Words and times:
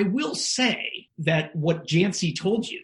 I 0.00 0.04
will 0.04 0.34
say 0.34 1.08
that 1.18 1.54
what 1.54 1.86
Jancy 1.86 2.34
told 2.34 2.66
you 2.66 2.80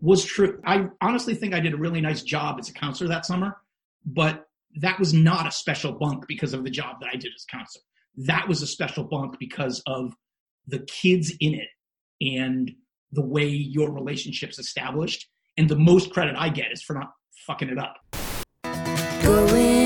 was 0.00 0.24
true. 0.24 0.60
I 0.64 0.86
honestly 1.00 1.34
think 1.34 1.52
I 1.52 1.58
did 1.58 1.74
a 1.74 1.76
really 1.76 2.00
nice 2.00 2.22
job 2.22 2.60
as 2.60 2.68
a 2.68 2.72
counselor 2.72 3.08
that 3.08 3.26
summer, 3.26 3.56
but 4.06 4.46
that 4.76 5.00
was 5.00 5.12
not 5.12 5.48
a 5.48 5.50
special 5.50 5.90
bunk 5.90 6.28
because 6.28 6.54
of 6.54 6.62
the 6.62 6.70
job 6.70 7.00
that 7.00 7.10
I 7.12 7.16
did 7.16 7.32
as 7.34 7.44
counselor. 7.44 7.82
That 8.18 8.46
was 8.46 8.62
a 8.62 8.68
special 8.68 9.02
bunk 9.02 9.36
because 9.40 9.82
of 9.84 10.14
the 10.68 10.78
kids 10.78 11.32
in 11.40 11.54
it 11.54 11.68
and 12.20 12.70
the 13.10 13.26
way 13.26 13.48
your 13.48 13.90
relationship's 13.90 14.60
established. 14.60 15.28
And 15.56 15.68
the 15.68 15.76
most 15.76 16.12
credit 16.12 16.36
I 16.38 16.50
get 16.50 16.70
is 16.70 16.84
for 16.84 16.94
not 16.94 17.10
fucking 17.48 17.68
it 17.68 17.78
up. 17.78 17.96
Going 19.24 19.79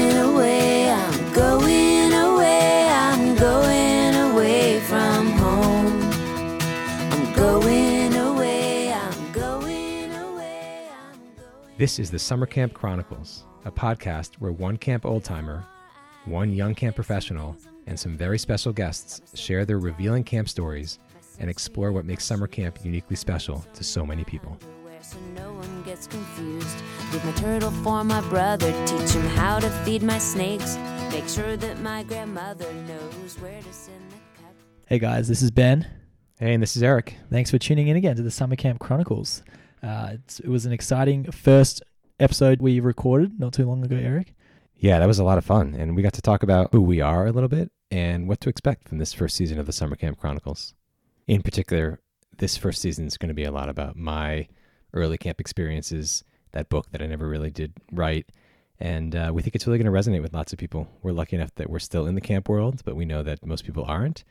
This 11.76 11.98
is 11.98 12.08
the 12.08 12.20
Summer 12.20 12.46
Camp 12.46 12.72
Chronicles, 12.72 13.46
a 13.64 13.72
podcast 13.72 14.34
where 14.36 14.52
one 14.52 14.76
camp 14.76 15.04
old 15.04 15.24
timer, 15.24 15.66
one 16.24 16.52
young 16.52 16.72
camp 16.72 16.94
professional, 16.94 17.56
and 17.88 17.98
some 17.98 18.16
very 18.16 18.38
special 18.38 18.72
guests 18.72 19.20
share 19.34 19.64
their 19.64 19.80
revealing 19.80 20.22
camp 20.22 20.48
stories 20.48 21.00
and 21.40 21.50
explore 21.50 21.90
what 21.90 22.04
makes 22.04 22.24
summer 22.24 22.46
camp 22.46 22.78
uniquely 22.84 23.16
special 23.16 23.66
to 23.74 23.82
so 23.82 24.06
many 24.06 24.22
people. 24.22 24.56
so 25.02 25.16
no 25.34 25.52
one 25.52 25.82
gets 25.82 26.06
confused. 26.06 26.76
Leave 27.12 27.24
my 27.24 27.32
turtle 27.32 27.72
for 27.72 28.04
my 28.04 28.20
brother, 28.28 28.70
teach 28.86 29.10
him 29.10 29.26
how 29.30 29.58
to 29.58 29.68
feed 29.84 30.04
my 30.04 30.18
snakes. 30.18 30.76
Make 31.10 31.28
sure 31.28 31.56
that 31.56 31.80
my 31.80 32.04
grandmother 32.04 32.72
knows 32.72 33.36
where 33.40 33.60
to 33.60 33.72
send 33.72 34.12
the 34.12 34.42
cup. 34.42 34.54
Hey 34.86 35.00
guys, 35.00 35.26
this 35.26 35.42
is 35.42 35.50
Ben. 35.50 35.88
Hey, 36.38 36.54
and 36.54 36.62
this 36.62 36.76
is 36.76 36.84
Eric. 36.84 37.16
Thanks 37.32 37.50
for 37.50 37.58
tuning 37.58 37.88
in 37.88 37.96
again 37.96 38.14
to 38.14 38.22
the 38.22 38.30
Summer 38.30 38.54
Camp 38.54 38.78
Chronicles. 38.78 39.42
Uh, 39.84 40.16
it 40.42 40.48
was 40.48 40.64
an 40.64 40.72
exciting 40.72 41.30
first 41.30 41.82
episode 42.18 42.62
we 42.62 42.80
recorded 42.80 43.38
not 43.38 43.52
too 43.52 43.66
long 43.66 43.84
ago, 43.84 43.96
Eric. 43.96 44.34
Yeah, 44.76 44.98
that 44.98 45.06
was 45.06 45.18
a 45.18 45.24
lot 45.24 45.36
of 45.36 45.44
fun, 45.44 45.74
and 45.74 45.94
we 45.94 46.00
got 46.00 46.14
to 46.14 46.22
talk 46.22 46.42
about 46.42 46.70
who 46.72 46.80
we 46.80 47.02
are 47.02 47.26
a 47.26 47.32
little 47.32 47.50
bit 47.50 47.70
and 47.90 48.26
what 48.26 48.40
to 48.40 48.48
expect 48.48 48.88
from 48.88 48.96
this 48.96 49.12
first 49.12 49.36
season 49.36 49.58
of 49.58 49.66
the 49.66 49.72
Summer 49.72 49.94
Camp 49.94 50.18
Chronicles. 50.18 50.74
In 51.26 51.42
particular, 51.42 52.00
this 52.38 52.56
first 52.56 52.80
season 52.80 53.06
is 53.06 53.18
going 53.18 53.28
to 53.28 53.34
be 53.34 53.44
a 53.44 53.50
lot 53.50 53.68
about 53.68 53.94
my 53.94 54.48
early 54.94 55.18
camp 55.18 55.38
experiences, 55.38 56.24
that 56.52 56.70
book 56.70 56.90
that 56.92 57.02
I 57.02 57.06
never 57.06 57.28
really 57.28 57.50
did 57.50 57.74
write, 57.92 58.30
and 58.80 59.14
uh, 59.14 59.32
we 59.34 59.42
think 59.42 59.54
it's 59.54 59.66
really 59.66 59.78
going 59.78 59.92
to 59.92 60.10
resonate 60.10 60.22
with 60.22 60.32
lots 60.32 60.54
of 60.54 60.58
people. 60.58 60.88
We're 61.02 61.12
lucky 61.12 61.36
enough 61.36 61.54
that 61.56 61.68
we're 61.68 61.78
still 61.78 62.06
in 62.06 62.14
the 62.14 62.22
camp 62.22 62.48
world, 62.48 62.80
but 62.86 62.96
we 62.96 63.04
know 63.04 63.22
that 63.22 63.44
most 63.44 63.66
people 63.66 63.84
aren't, 63.86 64.24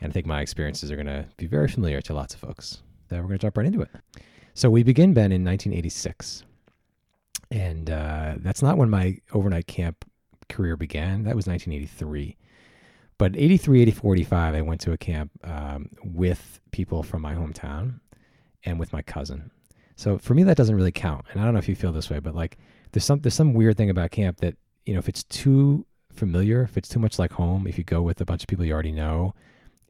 and 0.00 0.12
I 0.12 0.12
think 0.12 0.26
my 0.26 0.40
experiences 0.40 0.88
are 0.92 0.96
going 0.96 1.06
to 1.06 1.26
be 1.36 1.46
very 1.46 1.66
familiar 1.66 2.00
to 2.02 2.14
lots 2.14 2.34
of 2.34 2.40
folks. 2.40 2.82
So 3.08 3.16
we're 3.16 3.22
going 3.22 3.38
to 3.38 3.38
jump 3.38 3.56
right 3.56 3.66
into 3.66 3.82
it. 3.82 3.90
So 4.54 4.70
we 4.70 4.82
begin, 4.82 5.14
Ben, 5.14 5.32
in 5.32 5.44
1986 5.44 6.44
and 7.50 7.90
uh, 7.90 8.34
that's 8.38 8.62
not 8.62 8.76
when 8.76 8.90
my 8.90 9.18
overnight 9.32 9.66
camp 9.66 10.04
career 10.48 10.76
began. 10.76 11.24
That 11.24 11.34
was 11.34 11.46
1983. 11.46 12.36
But 13.18 13.36
83, 13.36 13.82
84, 13.82 14.14
85, 14.14 14.54
I 14.54 14.60
went 14.62 14.80
to 14.82 14.92
a 14.92 14.96
camp 14.96 15.30
um, 15.44 15.90
with 16.02 16.60
people 16.70 17.02
from 17.02 17.22
my 17.22 17.34
hometown 17.34 18.00
and 18.64 18.78
with 18.78 18.92
my 18.92 19.02
cousin. 19.02 19.50
So 19.96 20.16
for 20.16 20.34
me, 20.34 20.44
that 20.44 20.56
doesn't 20.56 20.74
really 20.74 20.92
count. 20.92 21.26
And 21.30 21.40
I 21.40 21.44
don't 21.44 21.52
know 21.52 21.58
if 21.58 21.68
you 21.68 21.74
feel 21.74 21.92
this 21.92 22.08
way, 22.08 22.20
but 22.20 22.34
like 22.34 22.56
there's 22.92 23.04
some 23.04 23.20
there's 23.20 23.34
some 23.34 23.52
weird 23.52 23.76
thing 23.76 23.90
about 23.90 24.10
camp 24.10 24.38
that 24.38 24.56
you 24.86 24.94
know 24.94 24.98
if 24.98 25.08
it's 25.08 25.24
too 25.24 25.84
familiar, 26.12 26.62
if 26.62 26.78
it's 26.78 26.88
too 26.88 26.98
much 26.98 27.18
like 27.18 27.32
home, 27.32 27.66
if 27.66 27.76
you 27.76 27.84
go 27.84 28.00
with 28.00 28.20
a 28.20 28.24
bunch 28.24 28.42
of 28.42 28.48
people 28.48 28.64
you 28.64 28.72
already 28.72 28.92
know, 28.92 29.34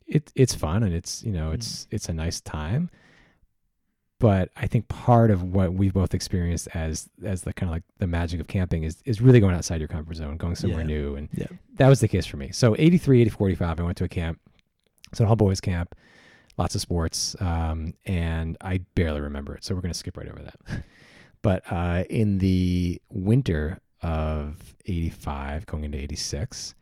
it 0.08 0.33
it's 0.34 0.55
fun 0.55 0.83
and 0.83 0.92
it's 0.92 1.22
you 1.22 1.31
know 1.31 1.53
it's 1.53 1.86
it's 1.92 2.08
a 2.08 2.12
nice 2.12 2.41
time 2.41 2.91
but 4.20 4.50
I 4.56 4.68
think 4.68 4.86
part 4.86 5.32
of 5.32 5.42
what 5.42 5.72
we've 5.72 5.92
both 5.92 6.14
experienced 6.14 6.68
as 6.74 7.08
as 7.24 7.42
the 7.42 7.52
kind 7.52 7.68
of 7.68 7.74
like 7.74 7.82
the 7.98 8.06
magic 8.06 8.38
of 8.40 8.46
camping 8.46 8.84
is 8.84 9.02
is 9.04 9.20
really 9.20 9.41
going 9.41 9.56
outside 9.56 9.81
your 9.81 9.88
comfort 9.88 10.14
zone, 10.14 10.36
going 10.36 10.54
somewhere 10.54 10.82
Yeah. 10.82 10.86
new, 10.86 11.16
and 11.16 11.28
Yeah. 11.34 11.48
that 11.78 11.88
was 11.88 11.98
the 12.00 12.06
case 12.08 12.26
for 12.26 12.36
me. 12.36 12.53
So 12.53 12.76
83, 12.78 13.20
84, 13.22 13.48
85, 13.48 13.81
I 13.81 13.82
went 13.82 13.97
to 13.98 14.04
a 14.04 14.08
camp, 14.08 14.38
so 15.12 15.25
an 15.25 15.28
all 15.31 15.34
boys 15.36 15.60
camp, 15.60 15.97
lots 16.56 16.76
of 16.76 16.81
sports, 16.81 17.34
um, 17.41 17.94
and 18.06 18.56
I 18.60 18.78
barely 18.94 19.20
remember 19.20 19.56
it, 19.56 19.64
so 19.64 19.75
we're 19.75 19.81
going 19.81 19.92
to 19.92 19.98
skip 19.98 20.16
right 20.16 20.28
over 20.28 20.42
that. 20.42 20.84
but 21.42 21.62
uh, 21.72 22.04
in 22.10 22.38
the 22.38 23.00
winter 23.10 23.81
of 24.02 24.75
85, 24.87 25.66
going 25.66 25.84
into 25.84 25.98
86, 25.98 26.75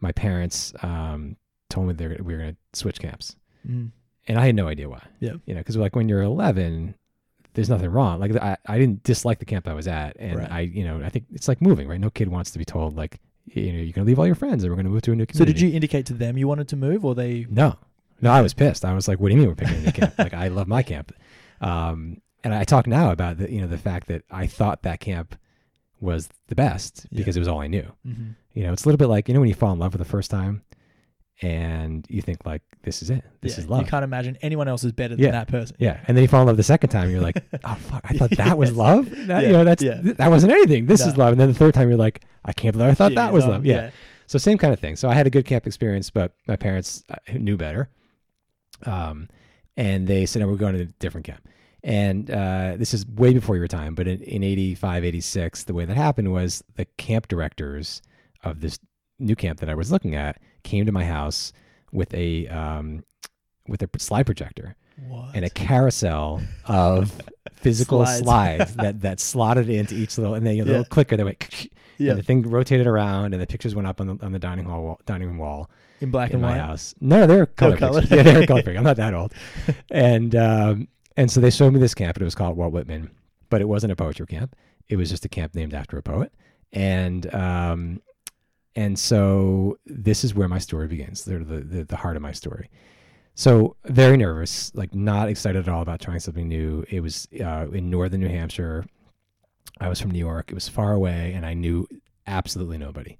my 0.00 0.12
parents 0.12 0.72
um, 0.82 1.36
told 1.68 1.86
me 1.88 1.92
they 1.94 2.08
were, 2.08 2.16
we 2.22 2.34
were 2.34 2.40
going 2.40 2.56
to 2.72 2.78
switch 2.78 2.98
camps 3.00 3.36
Mm. 3.68 3.90
And 4.28 4.38
I 4.38 4.46
had 4.46 4.54
no 4.54 4.68
idea 4.68 4.88
why. 4.88 5.02
Yeah. 5.20 5.34
You 5.46 5.54
know, 5.54 5.60
because 5.60 5.76
like 5.76 5.94
when 5.96 6.08
you're 6.08 6.22
11, 6.22 6.94
there's 7.54 7.68
nothing 7.68 7.90
wrong. 7.90 8.20
Like 8.20 8.34
I, 8.36 8.56
I 8.66 8.78
didn't 8.78 9.02
dislike 9.02 9.38
the 9.38 9.44
camp 9.44 9.66
I 9.66 9.74
was 9.74 9.88
at, 9.88 10.16
and 10.18 10.38
Right. 10.38 10.50
I, 10.52 10.60
you 10.60 10.84
know, 10.84 11.02
I 11.04 11.08
think 11.08 11.24
it's 11.32 11.48
like 11.48 11.60
moving, 11.60 11.88
right? 11.88 12.00
No 12.00 12.10
kid 12.10 12.28
wants 12.28 12.50
to 12.52 12.58
be 12.58 12.64
told 12.64 12.96
like, 12.96 13.18
you 13.46 13.72
know, 13.72 13.78
you're 13.80 13.92
gonna 13.92 14.06
leave 14.06 14.18
all 14.18 14.26
your 14.26 14.34
friends, 14.36 14.62
and 14.62 14.70
we're 14.70 14.76
gonna 14.76 14.90
move 14.90 15.02
to 15.02 15.12
a 15.12 15.16
new 15.16 15.26
community. 15.26 15.38
So 15.38 15.44
did 15.44 15.60
you 15.60 15.74
indicate 15.74 16.06
to 16.06 16.14
them 16.14 16.38
you 16.38 16.46
wanted 16.46 16.68
to 16.68 16.76
move, 16.76 17.04
or 17.04 17.14
they? 17.14 17.46
No, 17.50 17.76
no, 18.20 18.30
I 18.30 18.42
was 18.42 18.54
pissed. 18.54 18.84
I 18.84 18.92
was 18.94 19.08
like, 19.08 19.18
what 19.18 19.28
do 19.30 19.34
you 19.34 19.40
mean 19.40 19.48
we're 19.48 19.54
picking 19.56 19.76
a 19.78 19.80
new 19.80 19.92
camp? 19.92 20.14
Like 20.18 20.34
I 20.34 20.48
love 20.48 20.68
my 20.68 20.82
camp, 20.82 21.12
um, 21.60 22.20
and 22.44 22.54
I 22.54 22.64
talk 22.64 22.86
now 22.86 23.10
about 23.10 23.38
the, 23.38 23.50
you 23.52 23.60
know, 23.60 23.66
the 23.66 23.78
fact 23.78 24.06
that 24.08 24.22
I 24.30 24.46
thought 24.46 24.82
that 24.82 25.00
camp 25.00 25.34
was 26.00 26.28
the 26.46 26.54
best 26.54 27.06
Yeah. 27.10 27.18
because 27.18 27.36
it 27.36 27.40
was 27.40 27.48
all 27.48 27.60
I 27.60 27.66
knew. 27.66 27.90
Mhm. 28.06 28.36
You 28.54 28.64
know, 28.64 28.72
it's 28.72 28.84
a 28.84 28.88
little 28.88 28.96
bit 28.98 29.08
like 29.08 29.26
you 29.28 29.34
know 29.34 29.40
when 29.40 29.48
you 29.48 29.54
fall 29.54 29.72
in 29.72 29.78
love 29.78 29.92
for 29.92 29.98
the 29.98 30.04
first 30.04 30.30
time, 30.30 30.62
and 31.42 32.06
you 32.08 32.20
think 32.22 32.44
like, 32.44 32.62
this 32.82 33.02
is 33.02 33.10
it, 33.10 33.24
this 33.40 33.56
Yeah, 33.56 33.64
is 33.64 33.70
love. 33.70 33.82
You 33.82 33.86
can't 33.88 34.04
imagine 34.04 34.36
anyone 34.42 34.68
else 34.68 34.84
is 34.84 34.92
better 34.92 35.14
Yeah. 35.14 35.26
than 35.26 35.32
that 35.32 35.48
person. 35.48 35.76
Yeah, 35.78 36.00
and 36.06 36.16
then 36.16 36.22
you 36.22 36.28
fall 36.28 36.42
in 36.42 36.46
love 36.46 36.56
the 36.56 36.62
second 36.62 36.90
time. 36.90 37.10
You're 37.10 37.20
like, 37.20 37.42
oh 37.64 37.74
fuck, 37.76 38.02
I 38.04 38.14
thought 38.14 38.30
that 38.32 38.58
was 38.58 38.76
love. 38.76 39.08
That, 39.26 39.44
You 39.44 39.52
know, 39.52 39.64
that's 39.64 39.82
yeah. 39.82 40.00
th- 40.00 40.16
that 40.16 40.28
wasn't 40.30 40.52
anything. 40.52 40.86
This 40.86 41.04
is 41.06 41.16
love. 41.16 41.32
And 41.32 41.40
then 41.40 41.48
the 41.48 41.54
third 41.54 41.74
time, 41.74 41.88
you're 41.88 41.98
like, 41.98 42.22
I 42.44 42.52
can't 42.52 42.76
believe 42.76 42.90
I 42.90 42.94
thought 42.94 43.14
that 43.14 43.32
was 43.32 43.46
love. 43.46 43.64
Yeah. 43.64 43.90
So 44.26 44.38
same 44.38 44.58
kind 44.58 44.72
of 44.72 44.78
thing. 44.80 44.96
So 44.96 45.08
I 45.08 45.14
had 45.14 45.26
a 45.26 45.30
good 45.30 45.44
camp 45.44 45.66
experience, 45.66 46.08
but 46.10 46.32
my 46.46 46.56
parents 46.56 47.04
uh, 47.10 47.16
knew 47.34 47.56
better, 47.56 47.88
um, 48.86 49.28
and 49.76 50.06
they 50.06 50.26
said, 50.26 50.40
no, 50.40 50.48
we're 50.48 50.56
going 50.56 50.74
to 50.74 50.82
a 50.82 50.86
different 50.86 51.26
camp. 51.26 51.46
And 51.82 52.30
uh, 52.30 52.74
this 52.76 52.92
is 52.92 53.06
way 53.06 53.32
before 53.32 53.56
your 53.56 53.66
time, 53.66 53.94
but 53.94 54.06
in, 54.06 54.20
in 54.22 54.42
85, 54.44 55.04
86, 55.04 55.64
the 55.64 55.72
way 55.74 55.84
that 55.86 55.96
happened 55.96 56.30
was 56.30 56.62
the 56.76 56.84
camp 56.98 57.26
directors 57.28 58.02
of 58.44 58.60
this 58.60 58.78
new 59.18 59.34
camp 59.34 59.60
that 59.60 59.68
I 59.70 59.74
was 59.74 59.90
looking 59.90 60.14
at 60.14 60.38
came 60.62 60.86
to 60.86 60.92
my 60.92 61.04
house 61.04 61.52
with 61.92 62.12
a 62.14 62.46
um, 62.48 63.04
with 63.68 63.82
a 63.82 63.88
slide 63.98 64.26
projector 64.26 64.76
What? 65.08 65.34
and 65.34 65.44
a 65.44 65.50
carousel 65.50 66.40
of 66.66 67.20
physical 67.56 68.04
Slides. 68.06 68.22
slides 68.22 68.74
that 68.76 69.00
that 69.02 69.20
slotted 69.20 69.68
into 69.68 69.94
each 69.94 70.16
little 70.18 70.34
and 70.34 70.46
then 70.46 70.54
a 70.54 70.56
Yeah. 70.58 70.64
little 70.64 70.84
clicker 70.84 71.16
that 71.16 71.24
went 71.24 71.68
yeah, 71.98 72.10
and 72.10 72.18
the 72.18 72.22
thing 72.22 72.42
rotated 72.42 72.86
around 72.86 73.32
and 73.34 73.42
the 73.42 73.46
pictures 73.46 73.74
went 73.74 73.86
up 73.88 74.00
on 74.00 74.06
the 74.06 74.18
on 74.24 74.32
the 74.32 74.38
dining 74.38 74.64
hall 74.64 74.82
wall, 74.82 75.00
dining 75.06 75.28
room 75.28 75.38
wall 75.38 75.70
in 76.00 76.10
black 76.10 76.30
in 76.30 76.36
and 76.36 76.42
my 76.42 76.52
white. 76.52 76.60
house. 76.60 76.94
No, 77.00 77.26
they're 77.26 77.44
color 77.46 77.76
colored? 77.76 78.02
pictures. 78.08 78.16
Yeah, 78.16 78.32
they're 78.32 78.46
color 78.46 78.60
pictures. 78.62 78.78
I'm 78.78 78.84
not 78.84 78.96
that 78.96 79.12
old. 79.14 79.32
And 79.90 80.34
um 80.34 80.88
and 81.16 81.30
so 81.30 81.40
they 81.40 81.50
showed 81.50 81.72
me 81.74 81.80
this 81.80 81.94
camp 81.94 82.16
and 82.16 82.22
it 82.22 82.24
was 82.24 82.34
called 82.34 82.56
Walt 82.56 82.72
Whitman, 82.72 83.10
but 83.50 83.60
it 83.60 83.68
wasn't 83.68 83.92
a 83.92 83.96
poetry 83.96 84.26
camp. 84.26 84.56
It 84.88 84.96
was 84.96 85.10
just 85.10 85.24
a 85.24 85.28
camp 85.28 85.54
named 85.54 85.74
after 85.74 85.98
a 85.98 86.02
poet. 86.02 86.32
And 86.72 87.32
um 87.34 88.00
and 88.76 88.98
so 88.98 89.78
this 89.86 90.24
is 90.24 90.34
where 90.34 90.48
my 90.48 90.58
story 90.58 90.86
begins. 90.88 91.24
They're 91.24 91.44
the, 91.44 91.60
the 91.60 91.84
the 91.84 91.96
heart 91.96 92.16
of 92.16 92.22
my 92.22 92.32
story. 92.32 92.70
So 93.34 93.76
very 93.86 94.16
nervous, 94.16 94.70
like 94.74 94.94
not 94.94 95.28
excited 95.28 95.66
at 95.66 95.72
all 95.72 95.82
about 95.82 96.00
trying 96.00 96.20
something 96.20 96.48
new. 96.48 96.84
It 96.90 97.00
was 97.00 97.26
uh, 97.42 97.66
in 97.72 97.88
northern 97.90 98.20
New 98.20 98.28
Hampshire. 98.28 98.84
I 99.80 99.88
was 99.88 100.00
from 100.00 100.10
New 100.10 100.18
York. 100.18 100.50
It 100.50 100.54
was 100.54 100.68
far 100.68 100.92
away, 100.92 101.32
and 101.34 101.46
I 101.46 101.54
knew 101.54 101.86
absolutely 102.26 102.76
nobody. 102.76 103.16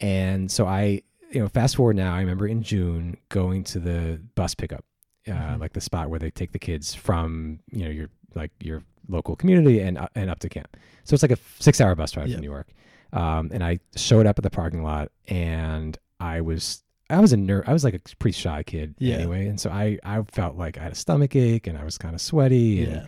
And 0.00 0.50
so 0.50 0.66
I, 0.66 1.02
you 1.30 1.40
know, 1.40 1.48
fast 1.48 1.76
forward 1.76 1.96
now. 1.96 2.14
I 2.14 2.20
remember 2.20 2.46
in 2.46 2.62
June 2.62 3.16
going 3.28 3.64
to 3.64 3.78
the 3.80 4.20
bus 4.34 4.54
pickup, 4.54 4.84
uh, 5.26 5.30
Mhm. 5.32 5.60
like 5.60 5.72
the 5.72 5.80
spot 5.80 6.10
where 6.10 6.18
they 6.18 6.30
take 6.30 6.52
the 6.52 6.58
kids 6.58 6.94
from, 6.94 7.60
you 7.70 7.84
know, 7.84 7.90
your 7.90 8.08
like 8.34 8.50
your 8.60 8.82
local 9.08 9.36
community 9.36 9.80
and 9.80 9.98
uh, 9.98 10.08
and 10.14 10.30
up 10.30 10.38
to 10.40 10.48
camp. 10.48 10.76
So 11.04 11.14
it's 11.14 11.22
like 11.22 11.32
a 11.32 11.38
six-hour 11.60 11.94
bus 11.94 12.16
ride 12.16 12.28
Yeah. 12.28 12.36
from 12.36 12.42
New 12.42 12.50
York. 12.50 12.68
Um, 13.12 13.50
and 13.52 13.62
I 13.64 13.78
showed 13.96 14.26
up 14.26 14.38
at 14.38 14.42
the 14.42 14.50
parking 14.50 14.82
lot, 14.82 15.10
and 15.28 15.96
I 16.20 16.40
was 16.42 16.82
I 17.10 17.20
was 17.20 17.32
a 17.32 17.36
ner- 17.38 17.64
I 17.66 17.72
was 17.72 17.84
like 17.84 17.94
a 17.94 18.00
pretty 18.18 18.36
shy 18.38 18.62
kid 18.62 18.94
Yeah. 18.98 19.16
anyway, 19.16 19.46
and 19.46 19.58
so 19.58 19.70
I 19.70 19.98
I 20.04 20.22
felt 20.24 20.56
like 20.56 20.76
I 20.78 20.82
had 20.82 20.92
a 20.92 20.96
stomach 20.96 21.34
ache, 21.36 21.66
and 21.66 21.78
I 21.78 21.84
was 21.84 21.96
kind 21.98 22.14
of 22.14 22.20
sweaty, 22.20 22.82
and 22.84 22.92
Yeah. 22.92 23.06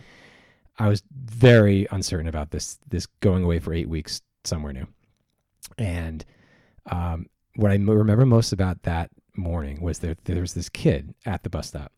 I 0.79 0.87
was 0.87 1.03
very 1.13 1.87
uncertain 1.91 2.27
about 2.27 2.49
this 2.51 2.79
this 2.89 3.05
going 3.19 3.43
away 3.43 3.59
for 3.59 3.73
eight 3.73 3.89
weeks 3.89 4.21
somewhere 4.43 4.73
new. 4.73 4.87
And 5.77 6.25
um, 6.89 7.27
what 7.55 7.69
I 7.71 7.75
remember 7.75 8.25
most 8.25 8.51
about 8.53 8.81
that 8.83 9.11
morning 9.35 9.81
was 9.81 9.99
that 9.99 10.25
there 10.25 10.41
was 10.41 10.55
this 10.55 10.67
kid 10.69 11.13
at 11.25 11.43
the 11.43 11.49
bus 11.49 11.67
stop 11.67 11.91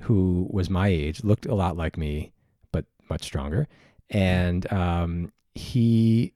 who 0.00 0.46
was 0.50 0.68
my 0.70 0.88
age, 0.88 1.22
looked 1.24 1.46
a 1.46 1.54
lot 1.54 1.76
like 1.76 1.96
me, 1.98 2.32
but 2.72 2.84
much 3.10 3.22
stronger, 3.24 3.68
and 4.10 4.70
um, 4.72 5.32
he 5.54 6.32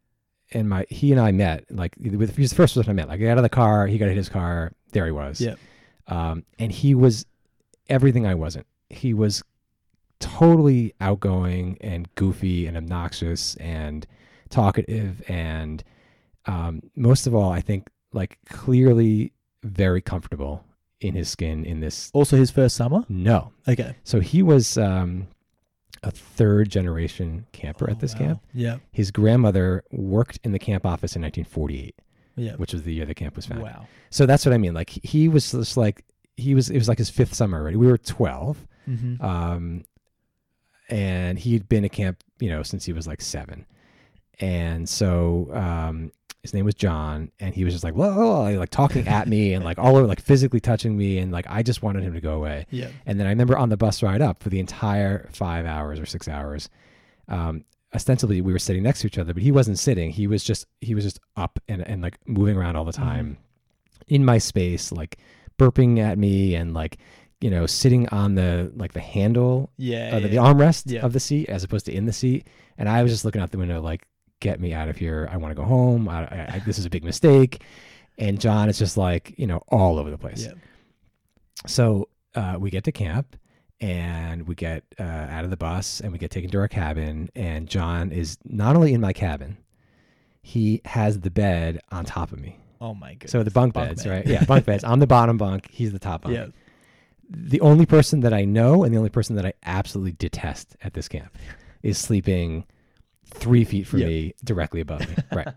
and 0.52 0.68
my 0.68 0.84
he 0.88 1.12
and 1.12 1.20
I 1.20 1.32
met 1.32 1.64
like 1.70 1.94
with 2.00 2.34
he 2.36 2.42
was 2.42 2.50
the 2.50 2.56
first 2.56 2.74
person 2.74 2.90
I 2.90 2.92
met. 2.92 3.08
Like 3.08 3.20
I 3.20 3.24
got 3.24 3.30
out 3.32 3.38
of 3.38 3.42
the 3.44 3.48
car, 3.48 3.86
he 3.86 3.98
got 3.98 4.08
in 4.08 4.16
his 4.16 4.28
car, 4.28 4.72
there 4.92 5.06
he 5.06 5.12
was. 5.12 5.40
Yep. 5.40 5.58
Um, 6.08 6.44
and 6.58 6.72
he 6.72 6.94
was 6.94 7.26
everything 7.88 8.26
I 8.26 8.34
wasn't. 8.34 8.66
He 8.88 9.14
was 9.14 9.42
totally 10.18 10.94
outgoing 11.00 11.78
and 11.80 12.12
goofy 12.14 12.66
and 12.66 12.76
obnoxious 12.76 13.54
and 13.56 14.06
talkative 14.50 15.22
and 15.28 15.82
um, 16.46 16.82
most 16.96 17.26
of 17.26 17.34
all, 17.34 17.52
I 17.52 17.60
think 17.60 17.88
like 18.12 18.38
clearly 18.48 19.32
very 19.62 20.00
comfortable 20.00 20.64
in 21.00 21.14
his 21.14 21.28
skin 21.28 21.64
in 21.64 21.80
this. 21.80 22.10
Also, 22.12 22.36
his 22.36 22.50
first 22.50 22.76
summer. 22.76 23.04
No, 23.08 23.52
Okay. 23.68 23.94
so 24.04 24.20
he 24.20 24.42
was 24.42 24.76
um, 24.76 25.28
a 26.02 26.10
third 26.10 26.70
generation 26.70 27.46
camper 27.52 27.86
Oh, 27.88 27.92
at 27.92 28.00
this 28.00 28.12
wow. 28.14 28.18
camp. 28.18 28.42
Yeah. 28.54 28.76
His 28.92 29.10
grandmother 29.10 29.84
worked 29.92 30.38
in 30.44 30.52
the 30.52 30.58
camp 30.58 30.86
office 30.86 31.14
in 31.16 31.22
1948, 31.22 31.94
Yeah. 32.36 32.54
which 32.56 32.72
was 32.72 32.82
the 32.84 32.94
year 32.94 33.04
the 33.06 33.14
camp 33.14 33.36
was 33.36 33.46
founded. 33.46 33.64
Wow. 33.66 33.86
So 34.10 34.24
that's 34.26 34.44
what 34.46 34.54
I 34.54 34.58
mean. 34.58 34.72
Like 34.74 34.90
he 34.90 35.28
was 35.28 35.50
just 35.52 35.76
like 35.76 36.04
he 36.36 36.54
was. 36.54 36.70
It 36.70 36.78
was 36.78 36.88
like 36.88 36.96
his 36.98 37.10
fifth 37.10 37.34
summer 37.34 37.58
already. 37.60 37.76
We 37.76 37.86
were 37.86 37.98
12, 37.98 38.66
Mm-hmm. 38.88 39.22
um, 39.24 39.84
and 40.88 41.38
he'd 41.38 41.68
been 41.68 41.84
at 41.84 41.92
camp, 41.92 42.24
you 42.40 42.48
know, 42.48 42.62
since 42.62 42.84
he 42.84 42.92
was 42.92 43.06
like 43.06 43.20
seven. 43.20 43.66
And 44.40 44.88
so 44.88 45.48
um, 45.52 46.12
his 46.42 46.54
name 46.54 46.64
was 46.64 46.74
John, 46.74 47.30
and 47.38 47.54
he 47.54 47.64
was 47.64 47.74
just 47.74 47.84
like, 47.84 47.94
whoa, 47.94 48.50
like 48.58 48.70
talking 48.70 49.06
at 49.08 49.28
me 49.28 49.52
and 49.52 49.64
like 49.64 49.78
all 49.78 49.96
over, 49.96 50.06
like 50.06 50.20
physically 50.20 50.60
touching 50.60 50.96
me, 50.96 51.18
and 51.18 51.30
like 51.32 51.46
I 51.48 51.62
just 51.62 51.82
wanted 51.82 52.02
him 52.02 52.14
to 52.14 52.20
go 52.20 52.34
away. 52.34 52.66
yeah. 52.70 52.88
And 53.06 53.18
then 53.20 53.26
I 53.26 53.30
remember 53.30 53.58
on 53.58 53.68
the 53.68 53.76
bus 53.76 54.02
ride 54.02 54.22
up 54.22 54.42
for 54.42 54.48
the 54.48 54.58
entire 54.60 55.28
five 55.32 55.66
hours 55.66 56.00
or 56.00 56.06
six 56.06 56.28
hours, 56.28 56.68
um, 57.28 57.64
ostensibly 57.94 58.40
we 58.40 58.52
were 58.52 58.58
sitting 58.58 58.82
next 58.82 59.00
to 59.00 59.06
each 59.06 59.18
other, 59.18 59.34
but 59.34 59.42
he 59.42 59.52
wasn't 59.52 59.78
sitting. 59.78 60.10
He 60.10 60.26
was 60.26 60.42
just 60.44 60.66
he 60.80 60.94
was 60.94 61.04
just 61.04 61.20
up 61.36 61.58
and, 61.68 61.86
and 61.86 62.02
like 62.02 62.18
moving 62.26 62.56
around 62.56 62.76
all 62.76 62.84
the 62.84 62.92
time 62.92 63.36
in 64.08 64.24
my 64.24 64.38
space, 64.38 64.90
like 64.92 65.18
burping 65.58 65.98
at 65.98 66.18
me 66.18 66.54
and 66.54 66.72
like 66.72 66.96
you 67.42 67.50
know 67.50 67.66
sitting 67.66 68.08
on 68.10 68.34
the 68.34 68.72
like 68.76 68.92
the 68.92 69.00
handle 69.00 69.70
Yeah. 69.76 70.10
uh, 70.16 70.20
the, 70.20 70.28
the 70.28 70.36
armrest 70.36 70.84
Yeah. 70.86 71.00
of 71.04 71.12
the 71.12 71.20
seat 71.20 71.48
as 71.48 71.64
opposed 71.64 71.86
to 71.86 71.92
in 71.94 72.06
the 72.06 72.12
seat. 72.12 72.46
And 72.78 72.88
I 72.88 73.02
was 73.02 73.12
just 73.12 73.24
looking 73.26 73.42
out 73.42 73.50
the 73.50 73.58
window 73.58 73.80
like, 73.82 74.06
get 74.40 74.60
me 74.60 74.72
out 74.72 74.88
of 74.88 74.96
here. 74.96 75.28
I 75.30 75.36
want 75.36 75.52
to 75.52 75.54
go 75.54 75.64
home. 75.66 76.08
I, 76.08 76.24
I, 76.24 76.50
I, 76.54 76.62
this 76.66 76.78
is 76.78 76.86
a 76.86 76.90
big 76.90 77.04
mistake. 77.04 77.62
And 78.18 78.40
John 78.40 78.68
is 78.68 78.78
just 78.78 78.96
like, 78.96 79.34
you 79.38 79.46
know, 79.46 79.62
all 79.68 79.98
over 79.98 80.10
the 80.10 80.18
place. 80.18 80.44
Yeah. 80.44 80.52
So 81.66 82.08
uh, 82.34 82.56
we 82.58 82.70
get 82.70 82.84
to 82.84 82.92
camp 82.92 83.36
and 83.80 84.46
we 84.46 84.54
get 84.54 84.84
uh, 84.98 85.02
out 85.02 85.44
of 85.44 85.50
the 85.50 85.56
bus 85.56 86.00
and 86.00 86.12
we 86.12 86.18
get 86.18 86.30
taken 86.30 86.50
to 86.50 86.58
our 86.58 86.68
cabin. 86.68 87.30
And 87.34 87.68
John 87.68 88.12
is 88.12 88.36
not 88.44 88.76
only 88.76 88.92
in 88.92 89.00
my 89.00 89.12
cabin, 89.12 89.56
he 90.42 90.80
has 90.84 91.20
the 91.20 91.30
bed 91.30 91.80
on 91.90 92.04
top 92.04 92.32
of 92.32 92.40
me. 92.40 92.58
Oh 92.80 92.94
my 92.94 93.12
goodness. 93.12 93.32
So 93.32 93.42
the 93.42 93.50
bunk, 93.50 93.74
Bunk 93.74 93.88
beds, 93.88 94.04
bed. 94.04 94.10
right? 94.10 94.26
Yeah, 94.26 94.44
bunk 94.44 94.64
beds. 94.64 94.84
I'm 94.84 95.00
the 95.00 95.06
bottom 95.06 95.36
bunk. 95.36 95.70
He's 95.70 95.92
the 95.92 95.98
top 95.98 96.22
bunk. 96.22 96.34
Yeah. 96.34 96.46
The 97.28 97.60
only 97.60 97.86
person 97.86 98.20
that 98.20 98.32
I 98.34 98.44
know 98.44 98.84
and 98.84 98.92
the 98.92 98.98
only 98.98 99.10
person 99.10 99.36
that 99.36 99.46
I 99.46 99.52
absolutely 99.64 100.12
detest 100.12 100.76
at 100.82 100.94
this 100.94 101.06
camp 101.08 101.36
is 101.82 101.96
sleeping 101.96 102.64
three 103.30 103.64
feet 103.64 103.86
from 103.86 104.00
Yep. 104.00 104.08
me, 104.08 104.34
directly 104.44 104.80
above 104.80 105.00
me. 105.08 105.16
right. 105.34 105.48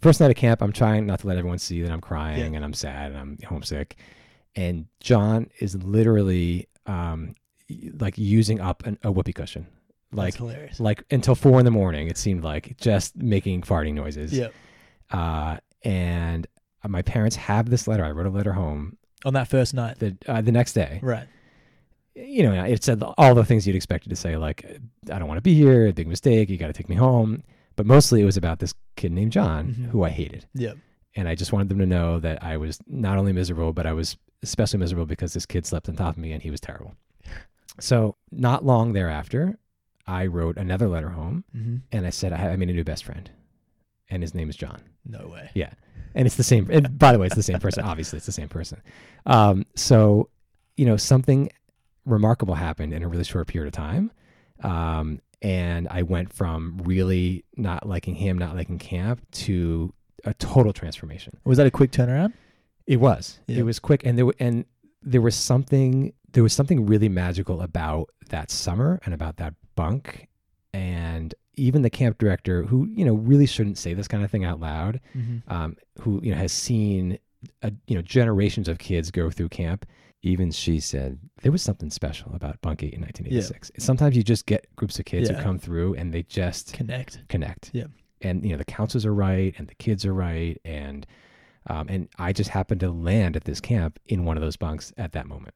First 0.00 0.20
night 0.20 0.30
of 0.30 0.36
camp, 0.36 0.62
I'm 0.62 0.72
trying 0.72 1.06
not 1.06 1.20
to 1.20 1.26
let 1.26 1.36
everyone 1.36 1.58
see 1.58 1.82
that 1.82 1.90
I'm 1.90 2.00
crying 2.00 2.52
Yeah. 2.52 2.56
and 2.56 2.64
I'm 2.64 2.72
sad 2.72 3.12
and 3.12 3.18
I'm 3.20 3.38
homesick. 3.46 3.96
And 4.56 4.86
John 5.00 5.48
is 5.60 5.76
literally 5.82 6.68
um, 6.86 7.34
like 7.98 8.16
using 8.18 8.60
up 8.60 8.84
an, 8.86 8.98
a 9.04 9.12
whoopee 9.12 9.32
cushion, 9.32 9.66
like 10.12 10.34
like 10.80 11.04
until 11.10 11.34
four 11.34 11.58
in 11.60 11.64
the 11.64 11.70
morning. 11.70 12.08
It 12.08 12.16
seemed 12.18 12.42
like 12.42 12.76
just 12.78 13.16
making 13.16 13.62
farting 13.62 13.94
noises. 13.94 14.32
Yeah. 14.32 14.48
Uh, 15.10 15.58
and 15.82 16.46
my 16.88 17.02
parents 17.02 17.36
have 17.36 17.68
this 17.70 17.86
letter. 17.86 18.04
I 18.04 18.10
wrote 18.10 18.26
a 18.26 18.30
letter 18.30 18.52
home 18.54 18.96
On 19.24 19.34
that 19.34 19.48
first 19.48 19.74
night. 19.74 19.98
the 19.98 20.16
uh, 20.26 20.40
the 20.40 20.52
next 20.52 20.72
day. 20.72 20.98
Right. 21.02 21.26
You 22.20 22.42
know, 22.44 22.64
it 22.64 22.84
said 22.84 23.02
all 23.18 23.34
the 23.34 23.44
things 23.44 23.66
you'd 23.66 23.76
expect 23.76 24.06
it 24.06 24.10
to 24.10 24.16
say, 24.16 24.36
like 24.36 24.64
I 25.12 25.18
don't 25.18 25.28
want 25.28 25.38
to 25.38 25.42
be 25.42 25.54
here, 25.54 25.92
big 25.92 26.06
mistake, 26.08 26.48
you 26.50 26.56
got 26.58 26.66
to 26.68 26.72
take 26.72 26.88
me 26.88 26.96
home. 26.96 27.42
But 27.76 27.86
mostly 27.86 28.20
it 28.20 28.24
was 28.24 28.36
about 28.36 28.58
this 28.58 28.74
kid 28.96 29.12
named 29.12 29.32
John 29.32 29.68
Mhm. 29.74 29.86
who 29.90 30.02
I 30.04 30.10
hated, 30.10 30.44
Yeah. 30.54 30.72
and 31.16 31.26
I 31.28 31.34
just 31.34 31.52
wanted 31.52 31.68
them 31.70 31.78
to 31.78 31.86
know 31.86 32.20
that 32.20 32.42
I 32.44 32.56
was 32.58 32.78
not 32.86 33.16
only 33.16 33.32
miserable, 33.32 33.72
but 33.72 33.86
I 33.86 33.92
was 33.94 34.16
especially 34.42 34.78
miserable 34.80 35.06
because 35.06 35.32
this 35.32 35.46
kid 35.46 35.64
slept 35.66 35.88
on 35.88 35.96
top 35.96 36.16
of 36.16 36.18
me 36.22 36.32
and 36.32 36.42
he 36.42 36.50
was 36.50 36.60
terrible. 36.60 36.94
So 37.78 38.16
not 38.30 38.64
long 38.64 38.92
thereafter, 38.92 39.58
I 40.06 40.26
wrote 40.26 40.56
another 40.58 40.88
letter 40.88 41.10
home 41.10 41.44
Mm-hmm. 41.56 41.76
and 41.92 42.06
I 42.06 42.10
said 42.10 42.32
I, 42.32 42.50
I 42.50 42.56
made 42.56 42.68
a 42.70 42.72
new 42.74 42.84
best 42.84 43.04
friend, 43.04 43.30
and 44.10 44.22
his 44.22 44.34
name 44.34 44.50
is 44.50 44.56
John. 44.56 44.80
No 45.06 45.28
way. 45.28 45.50
Yeah. 45.54 45.70
And 46.14 46.26
it's 46.26 46.36
the 46.36 46.42
same. 46.42 46.68
And 46.70 46.98
by 46.98 47.12
the 47.12 47.18
way, 47.18 47.26
it's 47.26 47.36
the 47.36 47.42
same 47.42 47.60
person. 47.60 47.84
Obviously, 47.92 48.16
it's 48.18 48.26
the 48.26 48.32
same 48.32 48.48
person. 48.48 48.82
Um, 49.26 49.64
so, 49.76 50.28
you 50.76 50.84
know, 50.84 50.96
something 50.96 51.48
remarkable 52.04 52.54
happened 52.54 52.92
in 52.92 53.02
a 53.02 53.08
really 53.08 53.24
short 53.24 53.46
period 53.48 53.68
of 53.68 53.72
time. 53.76 54.10
Um, 54.62 55.20
and 55.42 55.88
I 55.88 56.02
went 56.02 56.32
from 56.32 56.78
really 56.84 57.44
not 57.56 57.86
liking 57.88 58.14
him, 58.14 58.36
not 58.38 58.54
liking 58.56 58.78
camp, 58.78 59.20
to 59.32 59.92
a 60.24 60.34
total 60.34 60.72
transformation. 60.72 61.38
Was 61.44 61.56
that 61.58 61.66
a 61.66 61.70
quick 61.70 61.92
turnaround? 61.92 62.34
It 62.86 62.96
was. 63.00 63.40
Yeah. 63.46 63.60
It 63.60 63.62
was 63.62 63.78
quick, 63.78 64.02
and 64.04 64.18
there 64.18 64.24
w- 64.26 64.36
and 64.38 64.64
there 65.02 65.20
was 65.22 65.34
something. 65.34 66.12
There 66.32 66.42
was 66.42 66.52
something 66.52 66.84
really 66.86 67.08
magical 67.08 67.62
about 67.62 68.10
that 68.28 68.50
summer 68.50 69.00
and 69.04 69.14
about 69.14 69.36
that 69.38 69.54
bunk, 69.76 70.28
and 70.74 71.34
even 71.54 71.82
the 71.82 71.90
camp 71.90 72.18
director, 72.18 72.64
who 72.64 72.86
you 72.92 73.04
know 73.04 73.14
really 73.14 73.46
shouldn't 73.46 73.78
say 73.78 73.94
this 73.94 74.08
kind 74.08 74.24
of 74.24 74.30
thing 74.30 74.44
out 74.44 74.60
loud, 74.60 75.00
Mm-hmm. 75.16 75.50
um, 75.52 75.76
who 76.00 76.20
you 76.22 76.32
know 76.32 76.36
has 76.38 76.52
seen 76.52 77.18
a, 77.62 77.72
you 77.86 77.94
know 77.94 78.02
generations 78.02 78.68
of 78.68 78.78
kids 78.78 79.10
go 79.10 79.30
through 79.30 79.48
camp. 79.48 79.86
Even 80.22 80.50
she 80.50 80.80
said 80.80 81.18
there 81.42 81.50
was 81.52 81.62
something 81.62 81.88
special 81.90 82.34
about 82.34 82.60
Bunk 82.60 82.82
Eight 82.82 82.92
in 82.92 83.00
1986. 83.00 83.70
Sometimes 83.78 84.16
you 84.16 84.22
just 84.22 84.44
get 84.46 84.66
groups 84.76 84.98
of 84.98 85.06
kids 85.06 85.30
Yeah. 85.30 85.36
who 85.36 85.42
come 85.42 85.58
through 85.58 85.94
and 85.94 86.12
they 86.12 86.22
just 86.24 86.74
Connect. 86.74 87.26
connect. 87.28 87.70
Yeah. 87.72 87.84
And 88.20 88.44
you 88.44 88.50
know 88.52 88.58
the 88.58 88.64
counselors 88.66 89.06
are 89.06 89.14
right 89.14 89.54
and 89.56 89.66
the 89.66 89.74
kids 89.76 90.04
are 90.04 90.12
right 90.12 90.60
and 90.64 91.06
um, 91.68 91.88
and 91.88 92.08
I 92.18 92.32
just 92.34 92.50
happened 92.50 92.80
to 92.80 92.90
land 92.90 93.34
at 93.36 93.44
this 93.44 93.60
camp 93.60 93.98
in 94.06 94.24
one 94.24 94.36
of 94.36 94.42
those 94.42 94.56
bunks 94.56 94.92
at 94.98 95.12
that 95.12 95.26
moment. 95.26 95.54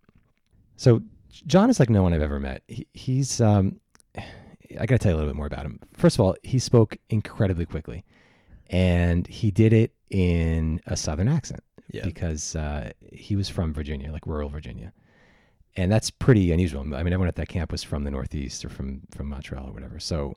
So 0.76 1.02
John 1.46 1.69
is 1.69 1.78
like 1.78 1.90
no 1.90 2.02
one 2.02 2.14
I've 2.14 2.22
ever 2.22 2.40
met. 2.40 2.62
He, 2.69 2.87
he's 2.94 3.40
um, 3.43 3.81
I 4.19 4.87
got 4.87 4.94
to 4.94 4.99
tell 4.99 5.12
you 5.12 5.16
a 5.16 5.19
little 5.19 5.31
bit 5.31 5.37
more 5.37 5.46
about 5.46 5.66
him. 5.66 5.78
First 5.94 6.16
of 6.16 6.20
all, 6.25 6.37
he 6.43 6.58
spoke 6.58 6.96
incredibly 7.11 7.66
quickly, 7.66 8.02
and 8.70 9.26
he 9.26 9.50
did 9.50 9.72
it 9.75 9.93
in 10.11 10.81
a 10.87 10.96
southern 10.96 11.28
accent 11.28 11.62
Yeah. 11.91 12.05
because 12.05 12.57
uh, 12.57 12.93
he 13.13 13.37
was 13.37 13.49
from 13.49 13.73
Virginia, 13.73 14.11
like 14.13 14.27
rural 14.27 14.49
Virginia, 14.49 14.93
and 15.77 15.91
that's 15.93 16.11
pretty 16.11 16.51
unusual. 16.53 16.81
I 16.81 16.85
mean, 16.85 17.13
everyone 17.13 17.29
at 17.29 17.37
that 17.37 17.49
camp 17.49 17.71
was 17.73 17.83
from 17.83 18.05
the 18.05 18.11
Northeast 18.11 18.64
or 18.64 18.69
from 18.69 19.03
from 19.11 19.29
Montreal 19.29 19.69
or 19.69 19.73
whatever. 19.73 19.99
So, 20.00 20.37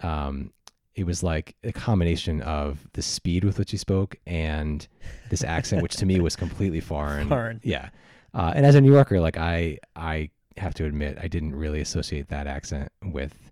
um, 0.00 0.52
it 0.94 1.04
was 1.04 1.22
like 1.22 1.54
a 1.64 1.72
combination 1.72 2.40
of 2.42 2.86
the 2.94 3.02
speed 3.02 3.44
with 3.44 3.58
which 3.58 3.70
he 3.70 3.76
spoke 3.76 4.16
and 4.26 4.86
this 5.28 5.44
accent, 5.44 5.82
which 5.82 5.96
to 5.96 6.06
me 6.06 6.20
was 6.20 6.34
completely 6.36 6.80
foreign. 6.80 7.28
Foreign. 7.28 7.60
Yeah, 7.62 7.90
uh, 8.34 8.52
and 8.54 8.64
as 8.66 8.74
a 8.74 8.80
New 8.80 8.92
Yorker, 8.92 9.20
like 9.20 9.36
I 9.36 9.78
I 9.96 10.30
have 10.56 10.74
to 10.74 10.84
admit, 10.84 11.18
I 11.20 11.28
didn't 11.28 11.54
really 11.54 11.80
associate 11.80 12.28
that 12.28 12.46
accent 12.46 12.90
with 13.04 13.50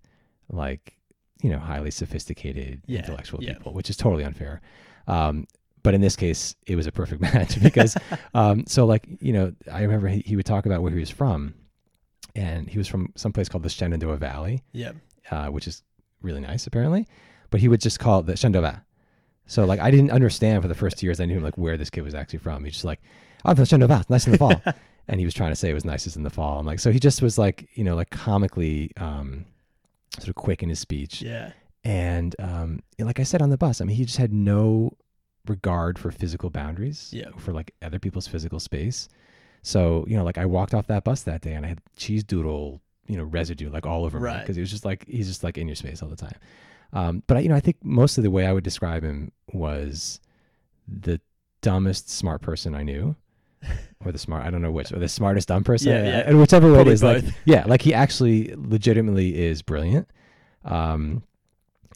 like 0.49 0.97
you 1.41 1.49
know 1.49 1.59
highly 1.59 1.91
sophisticated 1.91 2.81
Yeah, 2.87 2.99
intellectual 2.99 3.43
yeah. 3.43 3.53
people, 3.53 3.73
which 3.73 3.89
is 3.89 3.97
totally 3.97 4.23
unfair. 4.23 4.61
Um, 5.07 5.47
but 5.83 5.93
in 5.93 6.01
this 6.01 6.15
case, 6.15 6.55
it 6.67 6.75
was 6.75 6.87
a 6.87 6.91
perfect 6.91 7.21
match 7.33 7.61
because, 7.61 7.95
um, 8.33 8.65
so 8.67 8.85
like 8.85 9.07
you 9.21 9.33
know, 9.33 9.53
I 9.71 9.81
remember 9.81 10.07
he, 10.07 10.19
he 10.25 10.35
would 10.35 10.45
talk 10.45 10.65
about 10.65 10.81
where 10.81 10.91
he 10.91 10.99
was 10.99 11.09
from, 11.09 11.53
and 12.35 12.69
he 12.69 12.77
was 12.77 12.87
from 12.87 13.11
some 13.15 13.31
place 13.33 13.49
called 13.49 13.63
the 13.63 13.69
Shenandoah 13.69 14.17
Valley, 14.17 14.63
Yeah. 14.71 14.91
uh, 15.31 15.47
which 15.47 15.67
is 15.67 15.83
really 16.21 16.41
nice 16.41 16.67
apparently, 16.67 17.07
but 17.49 17.59
he 17.61 17.67
would 17.67 17.81
just 17.81 17.99
call 17.99 18.19
it 18.19 18.25
the 18.25 18.35
Shenandoah. 18.35 18.83
So 19.47 19.65
like 19.65 19.79
I 19.79 19.89
didn't 19.89 20.11
understand 20.11 20.61
for 20.61 20.67
the 20.67 20.75
first 20.75 20.97
two 20.99 21.07
years 21.07 21.19
I 21.19 21.25
knew 21.25 21.39
like 21.39 21.57
where 21.57 21.75
this 21.77 21.89
kid 21.89 22.01
was 22.01 22.13
actually 22.13 22.39
from. 22.39 22.63
He's 22.63 22.73
just 22.73 22.85
like, 22.85 23.01
oh, 23.45 23.53
the 23.53 23.65
Shenandoah, 23.65 24.05
nice 24.09 24.25
in 24.27 24.31
the 24.33 24.37
fall, 24.37 24.61
and 25.07 25.19
he 25.19 25.25
was 25.25 25.33
trying 25.33 25.51
to 25.51 25.55
say 25.55 25.69
it 25.69 25.73
was 25.73 25.85
nicest 25.85 26.17
in 26.17 26.23
the 26.23 26.29
fall. 26.29 26.59
I'm 26.59 26.65
like, 26.67 26.79
so 26.79 26.91
he 26.91 26.99
just 26.99 27.21
was 27.21 27.37
like 27.37 27.67
you 27.73 27.83
know 27.83 27.95
like 27.95 28.09
comically 28.11 28.91
um, 28.97 29.45
sort 30.17 30.29
of 30.29 30.35
quick 30.35 30.61
in 30.61 30.69
his 30.69 30.79
speech, 30.79 31.21
Yeah. 31.23 31.51
and 31.83 32.35
um, 32.39 32.81
like 32.99 33.19
I 33.19 33.23
said 33.23 33.41
on 33.41 33.49
the 33.49 33.57
bus, 33.57 33.81
I 33.81 33.85
mean, 33.85 33.95
he 33.95 34.05
just 34.05 34.17
had 34.17 34.31
no 34.33 34.91
regard 35.47 35.97
for 35.99 36.11
physical 36.11 36.49
boundaries, 36.49 37.09
Yeah. 37.13 37.29
for 37.37 37.53
like 37.53 37.73
other 37.81 37.99
people's 37.99 38.27
physical 38.27 38.59
space. 38.59 39.09
So 39.61 40.05
you 40.07 40.15
know, 40.17 40.23
like 40.23 40.37
I 40.37 40.45
walked 40.45 40.73
off 40.73 40.87
that 40.87 41.03
bus 41.03 41.23
that 41.23 41.41
day, 41.41 41.53
and 41.53 41.65
I 41.65 41.69
had 41.69 41.81
cheese 41.95 42.23
doodle, 42.23 42.81
you 43.07 43.17
know, 43.17 43.23
residue 43.23 43.69
like 43.69 43.85
all 43.85 44.05
over 44.05 44.19
me 44.19 44.25
Right. 44.25 44.39
because 44.41 44.55
he 44.55 44.61
was 44.61 44.69
just 44.71 44.85
like 44.85 45.05
he's 45.07 45.27
just 45.27 45.43
like 45.43 45.57
in 45.57 45.67
your 45.67 45.75
space 45.75 46.01
all 46.03 46.09
the 46.09 46.15
time. 46.15 46.37
Um, 46.93 47.23
but 47.27 47.37
I, 47.37 47.39
you 47.41 47.49
know, 47.49 47.55
I 47.55 47.59
think 47.59 47.77
mostly 47.83 48.21
the 48.23 48.31
way 48.31 48.45
I 48.47 48.53
would 48.53 48.63
describe 48.63 49.03
him 49.03 49.31
was 49.53 50.19
the 50.87 51.19
dumbest 51.61 52.09
smart 52.09 52.41
person 52.41 52.73
I 52.75 52.83
knew. 52.83 53.15
Or 54.05 54.13
the 54.13 54.17
smart, 54.17 54.45
I 54.45 54.49
don't 54.49 54.61
know 54.61 54.71
which, 54.71 54.93
or 54.93 54.99
the 54.99 55.09
smartest 55.09 55.49
dumb 55.49 55.65
person, 55.65 55.91
Yeah, 55.91 56.03
yeah. 56.05 56.23
and 56.25 56.39
whichever 56.39 56.71
way 56.71 56.79
it 56.79 56.99
Probably 57.01 57.21
like, 57.21 57.33
yeah, 57.43 57.65
like 57.67 57.81
he 57.81 57.93
actually 57.93 58.53
legitimately 58.55 59.37
is 59.37 59.61
brilliant. 59.61 60.07
Um, 60.63 61.21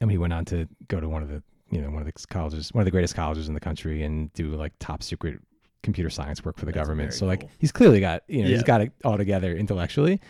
I 0.02 0.04
mean, 0.04 0.10
he 0.12 0.18
went 0.18 0.34
on 0.34 0.44
to 0.46 0.68
go 0.90 1.00
to 1.00 1.08
one 1.08 1.24
of 1.24 1.30
the, 1.30 1.42
you 1.74 1.82
know, 1.82 1.89
one 1.89 2.01
of 2.01 2.06
the 2.06 2.27
colleges, 2.27 2.74
one 2.74 2.82
of 2.82 2.86
the 2.86 2.92
greatest 2.92 3.15
colleges 3.15 3.48
in 3.48 3.53
the 3.53 3.60
country, 3.60 4.03
and 4.03 4.32
do 4.34 4.50
like 4.56 4.74
top 4.80 5.03
secret 5.03 5.39
computer 5.82 6.10
science 6.10 6.44
work 6.46 6.58
for 6.58 6.65
the 6.65 6.72
That's 6.72 6.84
government. 6.84 7.13
So 7.13 7.25
like 7.25 7.50
he's 7.60 7.72
clearly 7.72 8.00
got 8.00 8.24
you 8.27 8.44
know 8.44 8.50
he's 8.50 8.63
got 8.63 8.82
it 8.82 8.92
all 9.03 9.18
together 9.18 9.56
intellectually. 9.56 10.22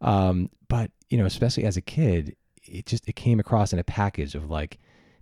Um, 0.00 0.50
but 0.68 0.90
you 1.10 1.18
know, 1.18 1.26
especially 1.26 1.64
as 1.64 1.76
a 1.76 1.82
kid, 1.82 2.36
it 2.64 2.86
just 2.86 3.08
it 3.08 3.16
came 3.16 3.40
across 3.40 3.72
in 3.72 3.78
a 3.78 3.84
package 3.84 4.34
of 4.34 4.50
like 4.50 4.78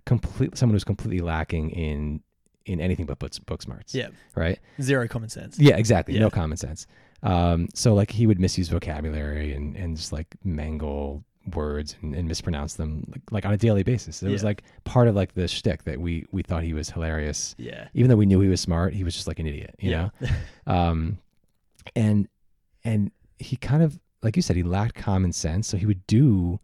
complete 0.07 0.57
someone 0.57 0.75
who's 0.75 0.85
completely 0.85 1.21
lacking 1.21 1.71
in 1.71 2.21
in 2.67 2.81
anything 2.81 3.07
but 3.07 3.19
book, 3.19 3.33
book 3.47 3.63
smarts. 3.63 3.95
Yeah. 3.95 4.09
Right. 4.37 4.59
Zero 4.81 5.09
common 5.09 5.29
sense. 5.29 5.59
Yeah, 5.59 5.77
exactly. 5.77 6.15
Yeah. 6.15 6.21
No 6.21 6.31
common 6.31 6.57
sense. 6.57 6.87
Um, 7.23 7.69
so 7.75 7.95
like 7.95 8.11
he 8.11 8.27
would 8.27 8.39
misuse 8.39 8.69
vocabulary 8.69 9.53
and, 9.53 9.77
and 9.77 9.97
just 9.97 10.13
like 10.13 10.37
mangle 10.45 11.25
words 11.55 11.97
and, 12.03 12.15
and 12.15 12.29
mispronounce 12.29 12.75
them 12.75 13.05
like, 13.11 13.23
like 13.31 13.47
on 13.47 13.53
a 13.53 13.57
daily 13.57 13.83
basis. 13.83 14.23
It 14.23 14.31
was 14.31 14.45
like 14.45 14.63
part 14.85 15.09
of 15.09 15.15
like 15.15 15.35
the 15.35 15.49
shtick 15.49 15.85
that 15.85 15.99
we 15.99 16.27
we 16.31 16.43
thought 16.43 16.63
he 16.63 16.75
was 16.75 16.91
hilarious. 16.91 17.55
Yeah. 17.59 17.89
Even 17.95 18.11
though 18.11 18.17
we 18.17 18.27
knew 18.27 18.41
he 18.41 18.49
was 18.49 18.61
smart, 18.61 18.93
he 18.95 19.05
was 19.05 19.15
just 19.15 19.27
like 19.27 19.39
an 19.39 19.47
idiot, 19.47 19.75
you 19.79 19.91
yeah. 19.91 20.09
know? 20.21 20.29
Um 20.67 21.19
and 21.97 22.29
and 22.85 23.11
he 23.39 23.57
kind 23.57 23.83
of 23.83 23.99
like 24.23 24.37
you 24.37 24.43
said, 24.43 24.57
he 24.57 24.63
lacked 24.63 24.95
common 24.95 25.33
sense. 25.33 25.67
So 25.67 25.77
he 25.77 25.87
would 25.87 26.07
do 26.07 26.59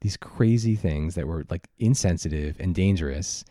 these 0.00 0.16
crazy 0.16 0.76
things 0.76 1.14
that 1.14 1.26
were 1.26 1.44
like 1.50 1.68
insensitive 1.78 2.56
and 2.58 2.74
dangerous. 2.74 3.44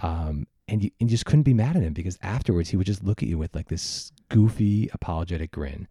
Um, 0.00 0.46
and 0.68 0.82
you, 0.82 0.90
and 1.00 1.10
you 1.10 1.14
just 1.14 1.26
couldn't 1.26 1.42
be 1.42 1.54
mad 1.54 1.76
at 1.76 1.82
him 1.82 1.92
because 1.92 2.18
afterwards 2.22 2.70
he 2.70 2.76
would 2.76 2.86
just 2.86 3.04
look 3.04 3.22
at 3.22 3.28
you 3.28 3.38
with 3.38 3.54
like 3.54 3.68
this 3.68 4.12
goofy 4.28 4.88
apologetic 4.92 5.50
grin. 5.50 5.86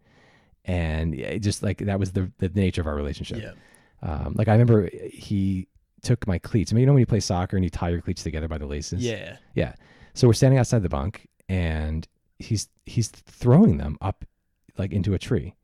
And 0.64 1.14
it 1.14 1.40
just 1.40 1.62
like 1.62 1.78
that 1.78 1.98
was 1.98 2.12
the, 2.12 2.30
the 2.38 2.48
nature 2.48 2.80
of 2.80 2.86
our 2.86 2.94
relationship. 2.94 3.42
yeah. 3.42 3.52
Um, 4.02 4.34
like 4.36 4.48
I 4.48 4.52
remember 4.52 4.88
he 5.12 5.68
took 6.02 6.26
my 6.26 6.38
cleats. 6.38 6.72
I 6.72 6.74
mean, 6.74 6.80
you 6.80 6.86
know 6.86 6.92
when 6.94 7.00
you 7.00 7.06
play 7.06 7.20
soccer 7.20 7.56
and 7.56 7.62
you 7.64 7.70
tie 7.70 7.90
your 7.90 8.00
cleats 8.00 8.22
together 8.22 8.48
by 8.48 8.58
the 8.58 8.66
laces? 8.66 9.02
Yeah. 9.02 9.36
Yeah. 9.54 9.74
So 10.14 10.26
we're 10.26 10.32
standing 10.34 10.58
outside 10.58 10.82
the 10.82 10.88
bunk 10.88 11.28
and 11.48 12.06
he's 12.38 12.68
he's 12.86 13.08
throwing 13.08 13.76
them 13.78 13.96
up 14.00 14.24
like 14.78 14.92
into 14.92 15.14
a 15.14 15.18
tree 15.18 15.54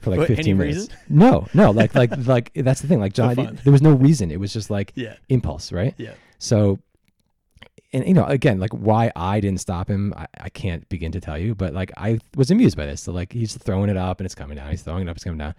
for 0.00 0.10
like 0.10 0.18
For 0.20 0.26
any 0.26 0.36
15 0.36 0.58
minutes. 0.58 0.76
reason? 0.78 0.94
No, 1.08 1.46
no, 1.54 1.70
like 1.70 1.94
like 1.94 2.10
like 2.26 2.50
that's 2.54 2.80
the 2.80 2.88
thing. 2.88 3.00
Like 3.00 3.12
John 3.12 3.34
there 3.36 3.72
was 3.72 3.82
no 3.82 3.92
reason. 3.92 4.30
It 4.30 4.40
was 4.40 4.52
just 4.52 4.68
like 4.70 4.92
Yeah. 4.96 5.14
impulse, 5.28 5.70
right? 5.72 5.94
Yeah. 5.96 6.14
So 6.38 6.78
and 7.92 8.06
you 8.06 8.14
know, 8.14 8.24
again, 8.24 8.58
like 8.58 8.72
why 8.72 9.12
I 9.14 9.38
didn't 9.40 9.60
stop 9.60 9.88
him, 9.88 10.12
I, 10.16 10.26
I 10.40 10.48
can't 10.48 10.86
begin 10.88 11.12
to 11.12 11.20
tell 11.20 11.38
you, 11.38 11.54
but 11.54 11.72
like 11.72 11.92
I 11.96 12.18
was 12.34 12.50
amused 12.50 12.76
by 12.76 12.84
this. 12.86 13.02
So 13.02 13.12
like 13.12 13.32
he's 13.32 13.56
throwing 13.56 13.88
it 13.90 13.96
up 13.96 14.18
and 14.18 14.24
it's 14.26 14.34
coming 14.34 14.56
down. 14.56 14.70
He's 14.70 14.82
throwing 14.82 15.06
it 15.06 15.08
up, 15.10 15.16
it's 15.16 15.24
coming 15.24 15.38
down. 15.38 15.54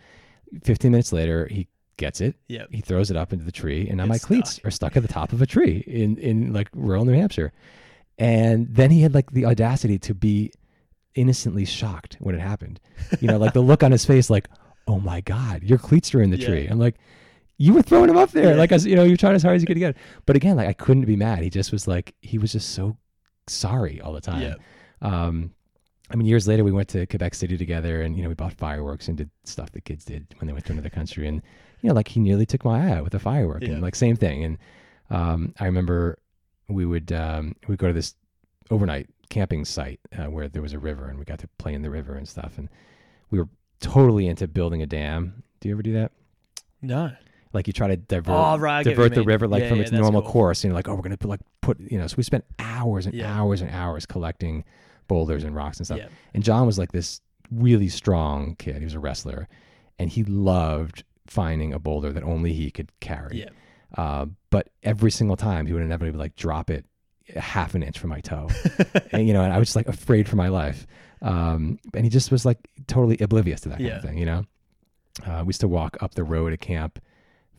15 0.63 0.91
minutes 0.91 1.11
later, 1.13 1.47
he 1.49 1.67
gets 1.97 2.21
it 2.21 2.35
Yeah. 2.47 2.65
he 2.71 2.81
throws 2.81 3.09
it 3.11 3.17
up 3.17 3.33
into 3.33 3.43
the 3.45 3.51
tree, 3.51 3.87
and 3.87 3.97
now 3.97 4.05
my 4.05 4.17
cleats 4.19 4.51
stuck. 4.53 4.65
are 4.65 4.71
stuck 4.71 4.95
at 4.97 5.01
the 5.01 5.07
top 5.09 5.33
of 5.33 5.41
a 5.41 5.45
tree 5.45 5.83
in 5.87 6.17
in 6.17 6.53
like 6.53 6.69
rural 6.73 7.05
New 7.05 7.13
Hampshire. 7.13 7.51
And 8.19 8.67
then 8.73 8.89
he 8.91 9.01
had 9.01 9.13
like 9.13 9.31
the 9.31 9.45
audacity 9.45 9.99
to 9.99 10.13
be 10.15 10.51
innocently 11.15 11.65
shocked 11.65 12.17
when 12.19 12.35
it 12.35 12.41
happened. 12.41 12.79
You 13.21 13.27
know, 13.27 13.37
like 13.37 13.53
the 13.53 13.61
look 13.61 13.83
on 13.83 13.91
his 13.91 14.05
face, 14.05 14.29
like, 14.29 14.47
"Oh 14.87 14.99
my 14.99 15.21
god, 15.21 15.63
your 15.63 15.77
cleats 15.77 16.13
are 16.15 16.21
in 16.21 16.29
the 16.31 16.37
Yeah. 16.37 16.47
tree." 16.47 16.67
I'm 16.67 16.79
like, 16.79 16.95
"You 17.57 17.73
were 17.73 17.81
throwing 17.83 18.07
them 18.07 18.17
up 18.17 18.31
there, 18.31 18.51
Yeah. 18.51 18.55
like 18.57 18.71
as 18.71 18.85
you 18.85 18.95
know, 18.95 19.03
you're 19.03 19.17
trying 19.17 19.35
as 19.35 19.43
hard 19.43 19.55
as 19.55 19.61
you 19.61 19.67
could 19.67 19.75
to 19.75 19.79
get." 19.79 19.91
It. 19.91 19.97
But 20.25 20.35
again, 20.35 20.55
like 20.55 20.67
I 20.67 20.73
couldn't 20.73 21.05
be 21.05 21.15
mad. 21.15 21.39
He 21.43 21.49
just 21.49 21.71
was 21.71 21.87
like, 21.87 22.15
he 22.21 22.37
was 22.37 22.51
just 22.51 22.69
so 22.69 22.97
sorry 23.47 24.01
all 24.01 24.13
the 24.13 24.21
time. 24.21 24.41
Yeah. 24.41 24.55
Um, 25.01 25.51
I 26.09 26.15
mean, 26.15 26.25
years 26.27 26.47
later, 26.47 26.63
we 26.63 26.71
went 26.71 26.87
to 26.89 27.05
Quebec 27.05 27.35
City 27.35 27.57
together, 27.57 28.01
and 28.01 28.15
you 28.15 28.23
know, 28.23 28.29
we 28.29 28.35
bought 28.35 28.53
fireworks 28.53 29.07
and 29.09 29.17
did 29.17 29.29
stuff 29.43 29.71
that 29.73 29.85
kids 29.85 30.05
did 30.05 30.25
when 30.39 30.47
they 30.47 30.53
went 30.53 30.65
to 30.67 30.71
another 30.73 30.89
country. 30.89 31.27
And 31.27 31.41
you 31.87 31.93
know, 31.93 31.95
like 31.95 32.09
he 32.09 32.19
nearly 32.19 32.45
took 32.45 32.65
my 32.65 32.85
eye 32.85 32.91
out 32.97 33.03
with 33.05 33.13
a 33.13 33.19
firework, 33.19 33.61
Yeah. 33.63 33.69
and 33.69 33.81
like 33.81 33.95
same 33.95 34.17
thing. 34.17 34.43
And 34.43 34.57
um, 35.09 35.55
I 35.57 35.65
remember 35.65 36.19
we 36.67 36.85
would 36.85 37.13
um, 37.13 37.55
we'd 37.67 37.77
go 37.79 37.87
to 37.87 37.93
this 37.93 38.13
overnight 38.69 39.07
camping 39.29 39.63
site 39.63 40.01
uh, 40.17 40.25
where 40.29 40.49
there 40.49 40.61
was 40.61 40.73
a 40.73 40.79
river, 40.79 41.07
and 41.07 41.17
we 41.17 41.23
got 41.23 41.39
to 41.39 41.47
play 41.57 41.73
in 41.73 41.81
the 41.81 41.89
river 41.89 42.15
and 42.15 42.27
stuff. 42.27 42.57
And 42.57 42.67
we 43.31 43.39
were 43.39 43.47
totally 43.79 44.27
into 44.27 44.49
building 44.49 44.81
a 44.81 44.85
dam. 44.85 45.43
Do 45.61 45.69
you 45.69 45.75
ever 45.75 45.81
do 45.81 45.93
that? 45.93 46.11
No. 46.81 47.11
Like 47.53 47.67
you 47.67 47.73
try 47.73 47.87
to 47.87 47.95
divert 47.95 48.35
Oh, 48.35 48.57
right. 48.57 48.79
I 48.79 48.83
get 48.83 48.97
what 48.97 49.03
you 49.03 49.09
divert 49.09 49.13
the 49.15 49.19
mean. 49.21 49.27
river 49.29 49.47
like 49.47 49.63
Yeah, 49.63 49.69
from 49.69 49.77
yeah, 49.77 49.83
its 49.83 49.91
normal 49.93 50.21
cool. 50.23 50.31
course. 50.31 50.63
You 50.65 50.69
know, 50.71 50.75
like 50.75 50.89
oh, 50.89 50.95
we're 50.95 51.01
gonna 51.03 51.15
put 51.17 51.29
like 51.29 51.39
put 51.61 51.79
you 51.79 51.97
know. 51.97 52.07
So 52.07 52.15
we 52.17 52.23
spent 52.23 52.43
hours 52.59 53.05
and 53.05 53.21
hours 53.21 53.61
and 53.61 53.71
hours 53.71 54.05
collecting 54.05 54.65
boulders 55.07 55.45
and 55.45 55.55
rocks 55.55 55.77
and 55.77 55.87
stuff. 55.87 56.01
And 56.33 56.43
John 56.43 56.65
was 56.65 56.77
like 56.77 56.91
this 56.91 57.21
really 57.49 57.87
strong 57.87 58.55
kid. 58.57 58.75
He 58.79 58.83
was 58.83 58.93
a 58.93 58.99
wrestler, 58.99 59.47
and 59.97 60.09
he 60.09 60.25
loved 60.25 61.05
finding 61.27 61.73
a 61.73 61.79
boulder 61.79 62.11
that 62.11 62.23
only 62.23 62.53
he 62.53 62.71
could 62.71 62.91
carry. 62.99 63.39
Yeah. 63.41 63.49
Uh, 63.95 64.25
but 64.49 64.69
every 64.83 65.11
single 65.11 65.37
time, 65.37 65.65
he 65.65 65.73
would 65.73 65.83
inevitably 65.83 66.19
like 66.19 66.35
drop 66.35 66.69
it 66.69 66.85
a 67.35 67.41
half 67.41 67.75
an 67.75 67.83
inch 67.83 67.99
from 67.99 68.09
my 68.09 68.21
toe, 68.21 68.49
and 69.11 69.27
you 69.27 69.33
know, 69.33 69.43
and 69.43 69.53
I 69.53 69.57
was 69.57 69.69
just 69.69 69.75
like 69.75 69.87
afraid 69.87 70.27
for 70.27 70.35
my 70.35 70.47
life. 70.47 70.87
Um, 71.21 71.79
and 71.93 72.05
he 72.05 72.09
just 72.09 72.31
was 72.31 72.45
like 72.45 72.69
totally 72.87 73.17
oblivious 73.19 73.61
to 73.61 73.69
that 73.69 73.79
kind 73.79 73.91
of 73.91 74.03
thing. 74.03 74.17
You 74.17 74.25
know, 74.25 74.45
uh, 75.25 75.41
we 75.43 75.49
used 75.49 75.61
to 75.61 75.67
walk 75.67 75.97
up 76.01 76.15
the 76.15 76.23
road 76.23 76.53
at 76.53 76.59
camp 76.59 76.99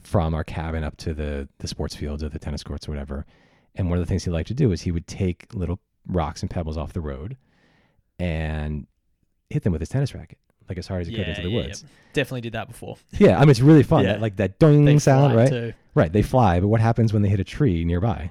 from 0.01 0.33
our 0.35 0.45
cabin 0.45 0.85
up 0.85 0.97
to 0.99 1.13
the 1.13 1.49
the 1.59 1.69
sports 1.69 1.95
fields 1.95 2.23
or 2.23 2.29
the 2.29 2.39
tennis 2.39 2.63
courts 2.63 2.89
or 2.89 2.93
whatever. 2.93 3.27
And 3.75 3.91
one 3.91 3.99
of 3.99 4.05
the 4.05 4.09
things 4.09 4.25
he 4.25 4.31
liked 4.31 4.49
to 4.49 4.55
do 4.55 4.73
is 4.73 4.83
he 4.83 4.91
would 4.91 5.07
take 5.07 5.47
little 5.55 5.81
rocks 6.07 6.43
and 6.43 6.51
pebbles 6.51 6.77
off 6.77 6.93
the 6.93 7.01
road 7.01 7.37
and 8.19 8.87
hit 9.51 9.63
them 9.63 9.73
with 9.73 9.81
his 9.81 9.89
tennis 9.89 10.15
racket, 10.15 10.39
like 10.69 10.79
as 10.79 10.87
hard 10.87 11.03
as 11.03 11.09
he 11.09 11.15
could 11.15 11.29
into 11.29 11.43
the 11.43 11.49
yeah, 11.51 11.57
woods. 11.57 11.83
yeah. 11.83 11.89
Definitely 12.13 12.43
did 12.43 12.53
that 12.53 12.69
before. 12.69 12.97
Yeah, 13.13 13.37
I 13.37 13.41
mean 13.41 13.51
it's 13.51 13.61
really 13.61 13.83
fun. 13.83 14.05
Yeah. 14.05 14.13
That, 14.15 14.21
like 14.21 14.37
that 14.37 14.59
ding 14.59 14.85
They 14.85 14.99
sound, 14.99 15.35
right? 15.37 15.49
Too. 15.49 15.73
Right. 15.95 16.13
They 16.13 16.23
fly, 16.23 16.61
but 16.61 16.69
what 16.69 16.81
happens 16.81 17.13
when 17.13 17.23
they 17.23 17.29
hit 17.29 17.41
a 17.41 17.45
tree 17.45 17.85
nearby? 17.85 18.31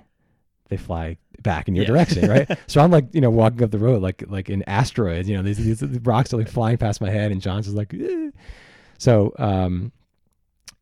They 0.70 0.77
fly 0.77 1.17
back 1.41 1.67
in 1.67 1.75
your 1.75 1.84
Yeah. 1.86 1.91
direction, 1.91 2.29
right? 2.29 2.58
so 2.67 2.82
I'm 2.82 2.91
like, 2.91 3.06
you 3.13 3.22
know, 3.22 3.29
walking 3.29 3.63
up 3.63 3.72
the 3.72 3.77
road 3.79 4.01
like 4.01 4.24
like 4.27 4.50
in 4.50 4.63
asteroids. 4.67 5.29
You 5.29 5.38
know, 5.38 5.44
these, 5.44 5.58
these 5.58 6.00
rocks 6.03 6.34
are 6.34 6.38
like 6.38 6.50
flying 6.50 6.77
past 6.77 7.00
my 7.01 7.10
head, 7.10 7.32
and 7.32 7.41
John's 7.41 7.65
just 7.65 7.77
like, 7.77 7.94
eh. 7.94 8.32
so. 8.98 9.34
um 9.38 9.91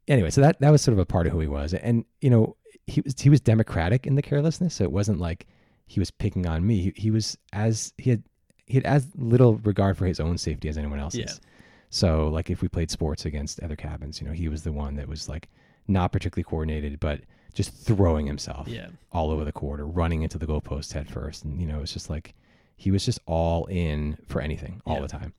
Anyway, 0.07 0.29
so 0.29 0.39
that 0.41 0.59
that 0.59 0.69
was 0.69 0.83
sort 0.83 0.93
of 0.93 0.99
a 0.99 1.05
part 1.05 1.25
of 1.25 1.33
who 1.33 1.39
he 1.39 1.47
was, 1.47 1.73
and 1.73 2.05
you 2.21 2.29
know, 2.29 2.55
he 2.85 3.01
was 3.01 3.19
he 3.19 3.27
was 3.27 3.41
democratic 3.41 4.05
in 4.05 4.13
the 4.13 4.21
carelessness. 4.21 4.75
So 4.75 4.83
it 4.83 4.91
wasn't 4.91 5.19
like 5.19 5.47
he 5.87 5.99
was 5.99 6.11
picking 6.11 6.45
on 6.45 6.65
me. 6.65 6.79
He, 6.79 6.93
he 6.95 7.09
was 7.09 7.35
as 7.53 7.91
he 7.97 8.11
had 8.11 8.21
he 8.67 8.75
had 8.75 8.85
as 8.85 9.07
little 9.15 9.55
regard 9.57 9.97
for 9.97 10.05
his 10.05 10.19
own 10.19 10.37
safety 10.37 10.67
as 10.69 10.77
anyone 10.77 10.99
else's. 10.99 11.19
Yeah. 11.19 11.49
So 11.89 12.27
like 12.29 12.49
if 12.49 12.61
we 12.61 12.67
played 12.67 12.89
sports 12.91 13.25
against 13.25 13.59
other 13.61 13.75
cabins, 13.75 14.19
you 14.19 14.27
know, 14.27 14.33
he 14.33 14.47
was 14.49 14.63
the 14.63 14.71
one 14.71 14.95
that 14.95 15.07
was 15.07 15.29
like 15.29 15.49
not 15.87 16.11
particularly 16.11 16.43
coordinated, 16.43 16.99
but 16.99 17.21
just 17.53 17.71
throwing 17.73 18.25
himself 18.25 18.67
Yeah. 18.67 18.87
all 19.11 19.29
over 19.31 19.45
the 19.45 19.51
court 19.51 19.79
or 19.79 19.85
running 19.87 20.23
into 20.23 20.37
the 20.37 20.45
goalpost 20.47 20.91
head 20.93 21.07
first. 21.09 21.45
And, 21.45 21.61
you 21.61 21.67
know, 21.67 21.81
it's 21.81 21.93
just 21.93 22.09
like 22.09 22.33
he 22.75 22.91
was 22.91 23.05
just 23.05 23.19
all 23.27 23.65
in 23.67 24.17
for 24.27 24.41
anything 24.41 24.81
all 24.85 24.95
Yeah. 24.95 25.01
the 25.01 25.07
time. 25.07 25.33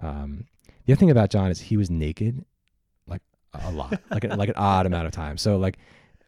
Um, 0.00 0.46
the 0.86 0.92
other 0.92 0.98
thing 1.00 1.10
about 1.10 1.30
John 1.30 1.50
is 1.50 1.60
he 1.60 1.76
was 1.76 1.90
naked 1.90 2.44
like 3.06 3.22
a 3.52 3.70
lot, 3.72 4.00
like, 4.10 4.24
a, 4.24 4.28
like 4.28 4.48
an 4.48 4.54
odd 4.56 4.86
amount 4.86 5.06
of 5.06 5.12
time. 5.12 5.36
So 5.36 5.58
like 5.58 5.78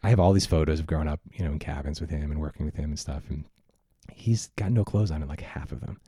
I 0.03 0.11
have 0.11 0.21
all 0.21 0.33
these 0.33 0.47
photos 0.47 0.81
of 0.81 0.87
growing 0.87 1.09
up, 1.09 1.21
you 1.33 1.45
know, 1.45 1.53
in 1.53 1.59
cabins 1.59 2.01
with 2.01 2.11
him 2.11 2.31
and 2.31 2.41
working 2.41 2.67
with 2.67 2.75
him 2.77 2.87
and 2.91 2.99
stuff. 2.99 3.23
And 3.31 3.45
he's 4.13 4.49
got 4.57 4.73
no 4.73 4.85
clothes 4.85 5.11
on 5.11 5.23
in 5.23 5.29
like 5.29 5.41
half 5.41 5.73
of 5.73 5.81
them. 5.81 6.01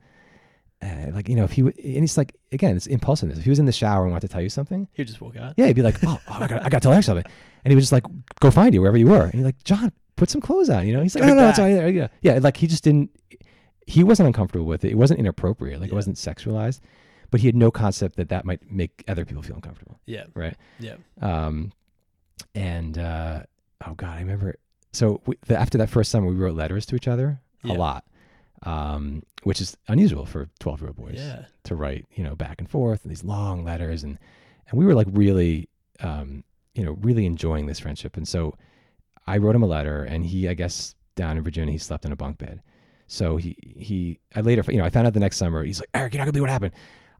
Uh, 0.81 1.11
like, 1.11 1.27
you 1.27 1.35
know, 1.35 1.43
if 1.43 1.51
he, 1.53 1.63
w- 1.63 1.75
and 1.83 2.03
he's 2.03 2.17
like, 2.17 2.35
again, 2.51 2.75
it's 2.75 2.85
impulsiveness. 2.85 3.39
If 3.39 3.43
he 3.45 3.49
was 3.49 3.57
in 3.59 3.65
the 3.65 3.71
shower 3.71 4.03
and 4.03 4.11
wanted 4.11 4.27
to 4.27 4.31
tell 4.33 4.41
you 4.41 4.49
something, 4.49 4.87
He'd 4.93 5.07
just 5.07 5.19
walk 5.21 5.35
out. 5.35 5.53
yeah, 5.57 5.65
he'd 5.65 5.75
be 5.75 5.81
like, 5.81 5.97
"Oh, 6.05 6.19
oh, 6.27 6.37
I 6.39 6.47
got, 6.47 6.63
I 6.63 6.69
got 6.69 6.81
to 6.81 6.85
tell 6.85 6.91
Eric 6.93 7.03
something," 7.05 7.25
and 7.65 7.71
he 7.71 7.75
would 7.75 7.81
just 7.81 7.91
like 7.91 8.03
go 8.39 8.51
find 8.51 8.73
you 8.75 8.81
wherever 8.81 8.97
you 8.97 9.07
were, 9.07 9.23
and 9.25 9.33
you're 9.33 9.43
like, 9.43 9.63
"John, 9.63 9.91
put 10.17 10.29
some 10.29 10.39
clothes 10.41 10.69
on," 10.69 10.85
you 10.87 10.93
know? 10.93 11.01
He's 11.01 11.15
like, 11.15 11.23
Go 11.23 11.29
"No, 11.29 11.35
no, 11.35 11.49
it's 11.49 11.57
back. 11.57 11.71
all 11.71 11.83
right." 11.83 11.93
Yeah, 11.95 12.07
yeah, 12.21 12.37
like 12.39 12.57
he 12.57 12.67
just 12.67 12.83
didn't. 12.83 13.09
He 13.87 14.03
wasn't 14.03 14.27
uncomfortable 14.27 14.65
with 14.65 14.85
it. 14.85 14.91
It 14.91 14.95
wasn't 14.97 15.19
inappropriate. 15.19 15.79
Like 15.79 15.87
Yeah. 15.89 15.93
it 15.93 15.95
wasn't 15.95 16.17
sexualized, 16.17 16.81
but 17.31 17.39
he 17.41 17.47
had 17.47 17.55
no 17.55 17.71
concept 17.71 18.15
that 18.17 18.29
that 18.29 18.45
might 18.45 18.71
make 18.71 19.03
other 19.07 19.25
people 19.25 19.41
feel 19.41 19.55
uncomfortable, 19.55 19.99
Yeah. 20.05 20.25
right? 20.35 20.55
Yeah. 20.79 20.97
Um, 21.21 21.71
and 22.55 22.97
uh, 22.97 23.43
oh 23.87 23.93
god, 23.95 24.17
I 24.17 24.19
remember. 24.19 24.55
So 24.93 25.21
we, 25.25 25.35
the, 25.47 25.57
after 25.59 25.77
that 25.79 25.89
first 25.89 26.11
summer, 26.11 26.27
we 26.27 26.35
wrote 26.35 26.55
letters 26.55 26.85
to 26.87 26.95
each 26.95 27.07
other 27.07 27.39
Yeah. 27.63 27.73
a 27.73 27.75
lot, 27.75 28.05
um, 28.63 29.23
which 29.43 29.61
is 29.61 29.77
unusual 29.87 30.25
for 30.25 30.49
twelve 30.59 30.81
year 30.81 30.87
old 30.89 30.97
boys 30.97 31.15
Yeah. 31.17 31.45
to 31.65 31.75
write, 31.75 32.05
you 32.15 32.23
know, 32.23 32.35
back 32.35 32.59
and 32.59 32.69
forth 32.69 33.03
and 33.03 33.11
these 33.11 33.23
long 33.23 33.63
letters 33.63 34.03
and 34.03 34.17
and 34.69 34.79
we 34.79 34.85
were 34.85 34.95
like 34.95 35.07
really 35.11 35.69
um, 36.01 36.43
you 36.75 36.83
know, 36.83 36.91
really 37.01 37.25
enjoying 37.25 37.65
this 37.65 37.79
friendship. 37.79 38.17
And 38.17 38.27
so 38.27 38.53
I 39.25 39.37
wrote 39.37 39.55
him 39.55 39.63
a 39.63 39.67
letter 39.67 40.03
and 40.03 40.25
he 40.25 40.47
I 40.47 40.53
guess 40.53 40.95
down 41.15 41.37
in 41.37 41.43
Virginia 41.43 41.71
he 41.71 41.77
slept 41.77 42.05
in 42.05 42.11
a 42.11 42.15
bunk 42.15 42.37
bed. 42.37 42.61
So 43.07 43.37
he 43.37 43.55
he 43.77 44.19
I 44.35 44.41
later 44.41 44.63
you 44.71 44.77
know, 44.77 44.85
I 44.85 44.89
found 44.89 45.07
out 45.07 45.13
the 45.13 45.19
next 45.19 45.37
summer, 45.37 45.63
he's 45.63 45.79
like, 45.79 45.89
Eric, 45.93 46.13
you're 46.13 46.19
not 46.19 46.25
gonna 46.25 46.33
believe 46.33 46.43
what 46.43 46.49
happened. 46.51 46.73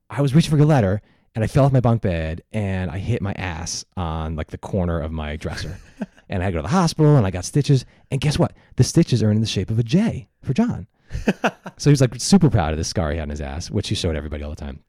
I 0.10 0.22
was 0.22 0.34
reaching 0.36 0.52
for 0.52 0.58
your 0.58 0.66
letter 0.66 1.02
and 1.36 1.44
I 1.44 1.48
fell 1.48 1.66
off 1.66 1.72
my 1.72 1.80
bunk 1.82 2.02
bed 2.02 2.42
and 2.52 2.90
I 2.90 2.98
hit 2.98 3.22
my 3.22 3.34
ass 3.34 3.86
on 3.96 4.36
like 4.36 4.48
the 4.48 4.58
corner 4.58 5.00
of 5.00 5.12
my 5.12 5.36
dresser. 5.36 5.78
and 6.30 6.42
I 6.42 6.46
had 6.46 6.52
to 6.52 6.54
go 6.54 6.60
to 6.60 6.64
the 6.64 6.68
hospital 6.70 7.16
and 7.16 7.26
I 7.28 7.32
got 7.32 7.46
stitches. 7.46 7.86
And 8.12 8.20
guess 8.20 8.40
what? 8.40 8.54
The 8.76 8.84
stitches 8.84 9.22
are 9.22 9.32
in 9.32 9.40
the 9.42 9.48
shape 9.48 9.70
of 9.70 9.78
a 9.80 9.84
J 9.84 10.30
for 10.44 10.54
John. 10.54 10.88
so 11.78 11.90
he 11.90 11.92
was 11.92 12.02
like 12.02 12.14
super 12.20 12.50
proud 12.50 12.72
of 12.72 12.78
this 12.78 12.88
scar 12.88 13.12
he 13.12 13.18
had 13.18 13.24
on 13.24 13.30
his 13.30 13.42
ass, 13.42 13.70
which 13.72 13.90
he 13.90 13.96
showed 13.96 14.16
everybody 14.16 14.44
all 14.44 14.50
the 14.50 14.56
time. 14.56 14.80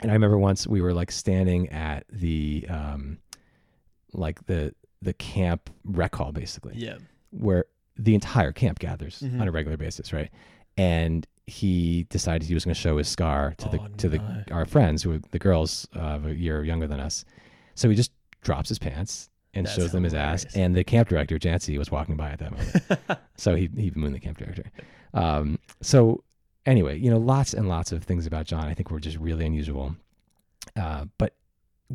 And 0.00 0.10
I 0.10 0.14
remember 0.14 0.38
once 0.38 0.66
we 0.66 0.80
were 0.80 0.92
like 0.92 1.10
standing 1.10 1.68
at 1.70 2.04
the 2.10 2.66
um 2.68 3.18
like 4.12 4.44
the 4.46 4.74
the 5.02 5.12
camp 5.14 5.70
rec 5.84 6.14
hall 6.14 6.32
basically 6.32 6.74
Yeah. 6.76 6.96
where 7.30 7.64
the 7.98 8.14
entire 8.14 8.52
camp 8.52 8.78
gathers 8.78 9.20
Mhm. 9.24 9.40
on 9.40 9.48
a 9.48 9.52
regular 9.52 9.76
basis, 9.76 10.12
right? 10.12 10.30
And 10.76 11.26
he 11.46 12.04
decided 12.10 12.46
he 12.46 12.54
was 12.54 12.64
going 12.64 12.74
to 12.74 12.80
show 12.80 12.98
his 12.98 13.08
scar 13.08 13.54
to 13.58 13.68
the 13.68 13.78
Oh, 13.80 13.88
to 13.98 14.08
the 14.08 14.44
our 14.50 14.64
friends 14.66 15.02
who 15.02 15.10
were 15.10 15.20
the 15.30 15.38
girls 15.38 15.86
uh, 15.94 16.18
a 16.24 16.30
year 16.30 16.64
younger 16.64 16.86
than 16.86 17.00
us. 17.00 17.24
So 17.74 17.88
he 17.88 17.94
just 17.94 18.10
drops 18.42 18.68
his 18.68 18.78
pants 18.78 19.28
and 19.54 19.64
That's 19.66 19.76
shows 19.76 19.92
them 19.92 20.02
his 20.02 20.12
ass. 20.14 20.44
And 20.54 20.74
the 20.74 20.84
camp 20.84 21.08
director 21.08 21.38
Jancy 21.38 21.78
was 21.78 21.90
walking 21.90 22.16
by 22.16 22.30
at 22.30 22.38
that 22.40 22.50
moment, 22.52 23.20
so 23.36 23.54
he 23.54 23.70
he 23.76 23.90
mooned 23.94 24.14
the 24.14 24.20
camp 24.20 24.38
director. 24.38 24.64
Um, 25.14 25.58
so 25.82 26.22
anyway, 26.66 26.98
you 26.98 27.10
know, 27.10 27.18
lots 27.18 27.54
and 27.54 27.68
lots 27.68 27.92
of 27.92 28.04
things 28.04 28.26
about 28.26 28.46
John 28.46 28.64
I 28.66 28.74
think 28.74 28.90
were 28.90 29.00
just 29.00 29.16
really 29.18 29.44
unusual. 29.46 29.94
Uh, 30.76 31.06
but 31.18 31.34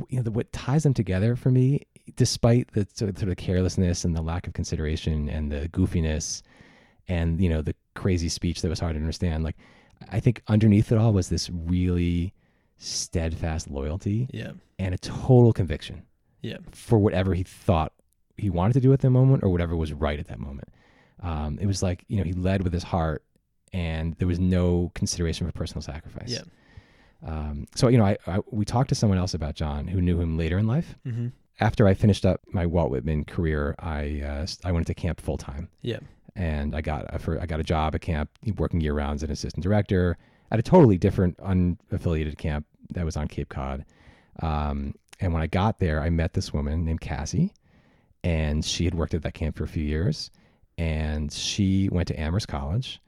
you 0.08 0.18
know, 0.18 0.24
the, 0.24 0.32
what 0.32 0.52
ties 0.54 0.84
them 0.84 0.94
together 0.94 1.36
for 1.36 1.52
me, 1.52 1.82
despite 2.16 2.72
the 2.74 2.88
sort 2.94 3.10
of 3.10 3.18
sort 3.18 3.30
of 3.30 3.38
carelessness 3.38 4.06
and 4.06 4.16
the 4.16 4.22
lack 4.22 4.48
of 4.48 4.54
consideration 4.54 5.28
and 5.30 5.52
the 5.52 5.68
goofiness, 5.70 6.42
and 7.08 7.42
you 7.42 7.50
know 7.50 7.62
the 7.62 7.76
crazy 7.96 8.30
speech 8.30 8.62
that 8.62 8.70
was 8.70 8.80
hard 8.80 8.94
to 8.94 9.00
understand, 9.00 9.44
like 9.44 9.58
I 10.10 10.20
think 10.20 10.42
underneath 10.48 10.92
it 10.92 10.98
all 10.98 11.12
was 11.14 11.30
this 11.30 11.50
really 11.50 12.34
steadfast 12.78 13.70
loyalty 13.70 14.28
Yeah. 14.34 14.54
and 14.80 14.96
a 14.96 14.98
total 14.98 15.54
conviction 15.54 16.02
Yeah. 16.42 16.58
for 16.72 16.98
whatever 16.98 17.34
he 17.36 17.44
thought 17.44 17.94
he 18.38 18.50
wanted 18.50 18.74
to 18.74 18.80
do 18.80 18.92
at 18.94 19.02
the 19.02 19.10
moment 19.12 19.44
or 19.44 19.50
whatever 19.50 19.76
was 19.76 19.94
right 19.94 20.20
at 20.20 20.28
that 20.28 20.40
moment. 20.40 20.70
Um, 21.22 21.58
it 21.62 21.66
was 21.66 21.84
like 21.84 22.04
you 22.08 22.18
know 22.18 22.24
he 22.24 22.34
led 22.34 22.64
with 22.64 22.74
his 22.74 22.84
heart, 22.84 23.24
and 23.74 24.16
there 24.16 24.28
was 24.28 24.40
no 24.40 24.92
consideration 24.96 25.46
for 25.48 25.54
personal 25.54 25.82
sacrifice. 25.82 26.30
Yeah. 26.32 26.42
Um, 27.26 27.68
so 27.76 27.88
you 27.88 27.98
know, 27.98 28.06
I, 28.06 28.18
I 28.28 28.40
we 28.50 28.66
talked 28.66 28.90
to 28.90 28.96
someone 28.96 29.18
else 29.20 29.34
about 29.34 29.56
John 29.56 29.88
who 29.88 30.02
knew 30.02 30.20
him 30.20 30.38
later 30.38 30.58
in 30.58 30.68
life. 30.68 30.96
Mm-hmm. 31.06 31.28
After 31.60 31.88
I 31.88 31.94
finished 31.94 32.26
up 32.26 32.42
my 32.48 32.66
Walt 32.66 32.90
Whitman 32.90 33.26
career, 33.26 33.76
I 33.80 34.22
uh, 34.26 34.48
I 34.64 34.72
went 34.72 34.88
to 34.88 34.94
camp 34.96 35.22
full 35.22 35.38
time, 35.38 35.70
Yeah. 35.84 36.00
and 36.36 36.76
I 36.76 36.82
got 36.82 37.06
a, 37.14 37.20
for 37.20 37.40
I 37.40 37.46
got 37.46 37.60
a 37.60 37.64
job 37.64 37.94
at 37.94 38.02
camp 38.02 38.32
working 38.58 38.82
year 38.82 38.94
round 38.96 39.16
as 39.16 39.24
an 39.24 39.30
assistant 39.32 39.62
director 39.62 40.18
at 40.50 40.58
a 40.58 40.64
totally 40.64 40.98
different 40.98 41.38
unaffiliated 41.38 42.38
camp 42.40 42.66
that 42.94 43.06
was 43.06 43.16
on 43.16 43.28
Cape 43.28 43.50
Cod. 43.50 43.86
Um, 44.42 44.96
and 45.20 45.32
when 45.34 45.44
I 45.44 45.48
got 45.48 45.78
there, 45.78 46.02
I 46.02 46.10
met 46.10 46.34
this 46.34 46.52
woman 46.52 46.84
named 46.84 47.02
Cassie, 47.02 47.54
and 48.24 48.66
she 48.66 48.86
had 48.86 48.96
worked 48.96 49.14
at 49.14 49.22
that 49.22 49.34
camp 49.36 49.56
for 49.58 49.64
a 49.64 49.68
few 49.68 49.84
years, 49.84 50.32
and 50.78 51.32
she 51.32 51.90
went 51.90 52.08
to 52.08 52.20
Amherst 52.20 52.48
College, 52.48 53.02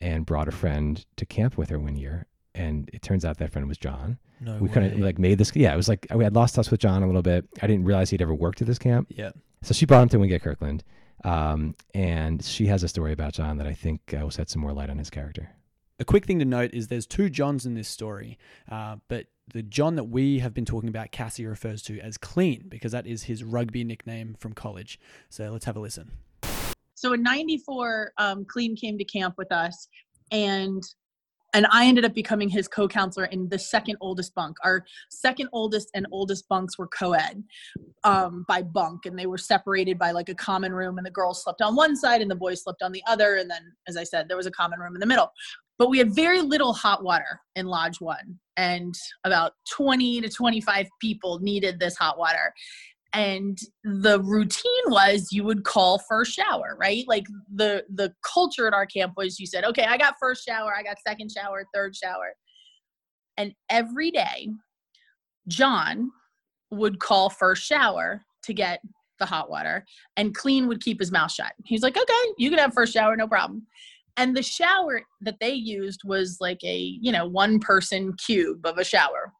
and 0.00 0.24
brought 0.24 0.48
a 0.48 0.52
friend 0.52 1.04
to 1.16 1.26
camp 1.26 1.58
with 1.58 1.68
her 1.70 1.78
one 1.78 1.96
year, 1.96 2.26
and 2.54 2.90
it 2.92 3.02
turns 3.02 3.24
out 3.24 3.38
that 3.38 3.52
friend 3.52 3.68
was 3.68 3.78
John. 3.78 4.18
No 4.40 4.56
we 4.56 4.70
kind 4.70 4.90
of 4.90 4.98
like 4.98 5.18
made 5.18 5.38
this. 5.38 5.52
Yeah, 5.54 5.74
it 5.74 5.76
was 5.76 5.88
like 5.88 6.06
we 6.14 6.24
had 6.24 6.34
lost 6.34 6.54
touch 6.54 6.70
with 6.70 6.80
John 6.80 7.02
a 7.02 7.06
little 7.06 7.22
bit. 7.22 7.46
I 7.62 7.66
didn't 7.66 7.84
realize 7.84 8.10
he'd 8.10 8.22
ever 8.22 8.34
worked 8.34 8.62
at 8.62 8.66
this 8.66 8.78
camp. 8.78 9.08
Yeah. 9.10 9.32
So 9.62 9.74
she 9.74 9.84
brought 9.84 10.02
him 10.02 10.08
to 10.10 10.18
Wingate 10.18 10.42
Kirkland, 10.42 10.82
um, 11.24 11.74
and 11.94 12.42
she 12.42 12.66
has 12.66 12.82
a 12.82 12.88
story 12.88 13.12
about 13.12 13.34
John 13.34 13.58
that 13.58 13.66
I 13.66 13.74
think 13.74 14.14
uh, 14.14 14.22
will 14.22 14.30
shed 14.30 14.48
some 14.48 14.62
more 14.62 14.72
light 14.72 14.88
on 14.88 14.98
his 14.98 15.10
character. 15.10 15.50
A 15.98 16.04
quick 16.04 16.24
thing 16.24 16.38
to 16.38 16.46
note 16.46 16.72
is 16.72 16.88
there's 16.88 17.06
two 17.06 17.28
Johns 17.28 17.66
in 17.66 17.74
this 17.74 17.88
story, 17.88 18.38
uh, 18.70 18.96
but 19.08 19.26
the 19.52 19.62
John 19.62 19.96
that 19.96 20.04
we 20.04 20.38
have 20.38 20.54
been 20.54 20.64
talking 20.64 20.88
about, 20.88 21.12
Cassie 21.12 21.44
refers 21.44 21.82
to 21.82 22.00
as 22.00 22.16
Clean 22.16 22.64
because 22.68 22.92
that 22.92 23.06
is 23.06 23.24
his 23.24 23.44
rugby 23.44 23.84
nickname 23.84 24.34
from 24.38 24.54
college. 24.54 24.98
So 25.28 25.50
let's 25.50 25.66
have 25.66 25.76
a 25.76 25.80
listen. 25.80 26.12
So 27.00 27.14
in 27.14 27.22
'94, 27.22 28.12
um, 28.18 28.44
Clean 28.44 28.76
came 28.76 28.98
to 28.98 29.04
camp 29.04 29.36
with 29.38 29.50
us, 29.50 29.88
and 30.30 30.82
and 31.54 31.66
I 31.72 31.86
ended 31.86 32.04
up 32.04 32.14
becoming 32.14 32.50
his 32.50 32.68
co-counselor 32.68 33.24
in 33.24 33.48
the 33.48 33.58
second 33.58 33.96
oldest 34.02 34.34
bunk. 34.34 34.58
Our 34.62 34.84
second 35.08 35.48
oldest 35.52 35.88
and 35.94 36.06
oldest 36.12 36.46
bunks 36.48 36.78
were 36.78 36.88
co-ed 36.88 37.42
um, 38.04 38.44
by 38.46 38.60
bunk, 38.60 39.06
and 39.06 39.18
they 39.18 39.24
were 39.24 39.38
separated 39.38 39.98
by 39.98 40.10
like 40.10 40.28
a 40.28 40.34
common 40.34 40.74
room, 40.74 40.98
and 40.98 41.06
the 41.06 41.10
girls 41.10 41.42
slept 41.42 41.62
on 41.62 41.74
one 41.74 41.96
side 41.96 42.20
and 42.20 42.30
the 42.30 42.36
boys 42.36 42.62
slept 42.62 42.82
on 42.82 42.92
the 42.92 43.02
other. 43.08 43.36
And 43.36 43.50
then, 43.50 43.62
as 43.88 43.96
I 43.96 44.04
said, 44.04 44.28
there 44.28 44.36
was 44.36 44.46
a 44.46 44.50
common 44.50 44.78
room 44.78 44.94
in 44.94 45.00
the 45.00 45.06
middle. 45.06 45.32
But 45.78 45.88
we 45.88 45.96
had 45.96 46.14
very 46.14 46.42
little 46.42 46.74
hot 46.74 47.02
water 47.02 47.40
in 47.56 47.64
Lodge 47.64 47.98
One, 47.98 48.38
and 48.58 48.94
about 49.24 49.52
20 49.70 50.20
to 50.20 50.28
25 50.28 50.86
people 51.00 51.38
needed 51.38 51.80
this 51.80 51.96
hot 51.96 52.18
water 52.18 52.52
and 53.12 53.58
the 53.82 54.20
routine 54.20 54.84
was 54.86 55.28
you 55.32 55.42
would 55.42 55.64
call 55.64 55.98
first 56.08 56.32
shower 56.32 56.76
right? 56.80 57.04
Like 57.08 57.26
the 57.52 57.84
the 57.92 58.12
culture 58.22 58.66
at 58.66 58.74
our 58.74 58.86
camp 58.86 59.14
was 59.16 59.38
you 59.38 59.46
said 59.46 59.64
okay 59.64 59.84
i 59.84 59.96
got 59.96 60.14
first 60.20 60.44
shower 60.46 60.72
i 60.76 60.82
got 60.82 60.96
second 61.06 61.30
shower 61.30 61.64
third 61.74 61.96
shower. 61.96 62.34
And 63.36 63.54
every 63.68 64.10
day 64.10 64.48
john 65.48 66.10
would 66.70 67.00
call 67.00 67.30
first 67.30 67.64
shower 67.64 68.22
to 68.44 68.52
get 68.52 68.80
the 69.18 69.26
hot 69.26 69.50
water 69.50 69.84
and 70.16 70.34
clean 70.34 70.68
would 70.68 70.82
keep 70.82 71.00
his 71.00 71.12
mouth 71.12 71.32
shut. 71.32 71.52
He's 71.64 71.82
like 71.82 71.96
okay 71.96 72.24
you 72.38 72.50
can 72.50 72.58
have 72.58 72.72
first 72.72 72.92
shower 72.92 73.16
no 73.16 73.26
problem. 73.28 73.66
And 74.16 74.36
the 74.36 74.42
shower 74.42 75.02
that 75.22 75.36
they 75.40 75.52
used 75.52 76.02
was 76.04 76.38
like 76.40 76.62
a 76.62 76.76
you 77.00 77.10
know 77.10 77.26
one 77.26 77.58
person 77.58 78.14
cube 78.24 78.64
of 78.64 78.78
a 78.78 78.84
shower. 78.84 79.32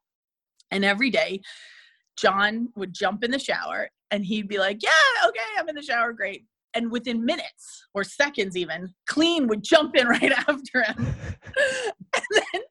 And 0.71 0.85
every 0.85 1.09
day 1.09 1.41
John 2.21 2.69
would 2.75 2.93
jump 2.93 3.23
in 3.23 3.31
the 3.31 3.39
shower 3.39 3.89
and 4.11 4.23
he'd 4.23 4.47
be 4.47 4.59
like, 4.59 4.81
Yeah, 4.81 5.27
okay, 5.27 5.39
I'm 5.57 5.67
in 5.69 5.75
the 5.75 5.81
shower, 5.81 6.13
great. 6.13 6.45
And 6.73 6.91
within 6.91 7.25
minutes 7.25 7.85
or 7.93 8.03
seconds, 8.03 8.55
even, 8.55 8.93
Clean 9.09 9.47
would 9.47 9.63
jump 9.63 9.95
in 9.95 10.07
right 10.07 10.31
after 10.31 10.83
him. 10.83 10.95
and 12.13 12.25
then 12.31 12.61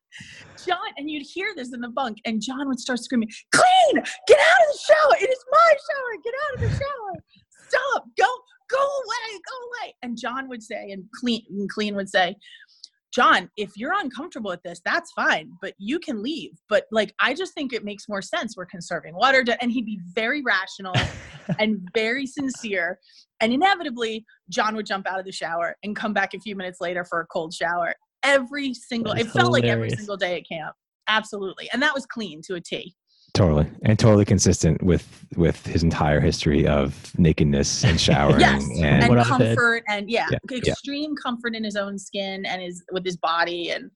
John, 0.64 0.78
and 0.96 1.10
you'd 1.10 1.26
hear 1.26 1.52
this 1.56 1.72
in 1.74 1.80
the 1.80 1.88
bunk, 1.88 2.18
and 2.24 2.40
John 2.40 2.68
would 2.68 2.78
start 2.78 3.00
screaming, 3.00 3.28
Clean, 3.52 4.04
get 4.26 4.38
out 4.38 4.60
of 4.60 4.72
the 4.72 4.78
shower. 4.86 5.16
It 5.20 5.30
is 5.30 5.44
my 5.50 5.70
shower. 5.70 6.22
Get 6.22 6.34
out 6.34 6.54
of 6.54 6.60
the 6.60 6.84
shower. 6.84 7.24
Stop. 7.68 8.04
Go, 8.18 8.26
go 8.70 8.78
away, 8.78 9.40
go 9.48 9.56
away. 9.68 9.94
And 10.02 10.18
John 10.18 10.48
would 10.48 10.62
say, 10.62 10.90
and 10.90 11.04
Clean, 11.18 11.42
and 11.50 11.68
Clean 11.70 11.94
would 11.96 12.08
say, 12.08 12.36
John, 13.12 13.50
if 13.56 13.76
you're 13.76 13.92
uncomfortable 13.92 14.50
with 14.50 14.62
this, 14.62 14.80
that's 14.84 15.10
fine, 15.12 15.50
but 15.60 15.74
you 15.78 15.98
can 15.98 16.22
leave. 16.22 16.52
But 16.68 16.84
like, 16.92 17.12
I 17.20 17.34
just 17.34 17.54
think 17.54 17.72
it 17.72 17.84
makes 17.84 18.08
more 18.08 18.22
sense. 18.22 18.56
We're 18.56 18.66
conserving 18.66 19.14
water. 19.14 19.44
And 19.60 19.72
he'd 19.72 19.86
be 19.86 20.00
very 20.14 20.42
rational 20.42 20.94
and 21.58 21.88
very 21.92 22.26
sincere. 22.26 22.98
And 23.40 23.52
inevitably, 23.52 24.24
John 24.48 24.76
would 24.76 24.86
jump 24.86 25.08
out 25.08 25.18
of 25.18 25.24
the 25.24 25.32
shower 25.32 25.76
and 25.82 25.96
come 25.96 26.12
back 26.12 26.34
a 26.34 26.40
few 26.40 26.54
minutes 26.54 26.80
later 26.80 27.04
for 27.04 27.20
a 27.20 27.26
cold 27.26 27.52
shower. 27.52 27.94
Every 28.22 28.74
single, 28.74 29.12
it 29.12 29.26
felt 29.28 29.50
like 29.50 29.64
every 29.64 29.90
single 29.90 30.16
day 30.16 30.36
at 30.36 30.48
camp. 30.48 30.76
Absolutely. 31.08 31.68
And 31.72 31.82
that 31.82 31.94
was 31.94 32.06
clean 32.06 32.42
to 32.42 32.54
a 32.54 32.60
T. 32.60 32.94
Totally, 33.32 33.66
and 33.82 33.98
totally 33.98 34.24
consistent 34.24 34.82
with 34.82 35.24
with 35.36 35.64
his 35.66 35.82
entire 35.82 36.20
history 36.20 36.66
of 36.66 37.12
nakedness 37.18 37.84
and 37.84 38.00
showering. 38.08 38.40
Yes, 38.40 38.64
and, 38.76 38.84
and 38.84 39.08
What 39.08 39.18
I've 39.18 39.26
heard. 39.28 39.38
comfort 39.56 39.82
and 39.88 40.10
yeah, 40.10 40.26
Yeah, 40.30 40.38
yeah. 40.50 40.58
extreme 40.72 41.14
comfort 41.16 41.54
in 41.54 41.62
his 41.62 41.76
own 41.76 41.98
skin 41.98 42.44
and 42.44 42.60
his 42.60 42.82
with 42.92 43.04
his 43.04 43.16
body 43.16 43.70
and 43.70 43.90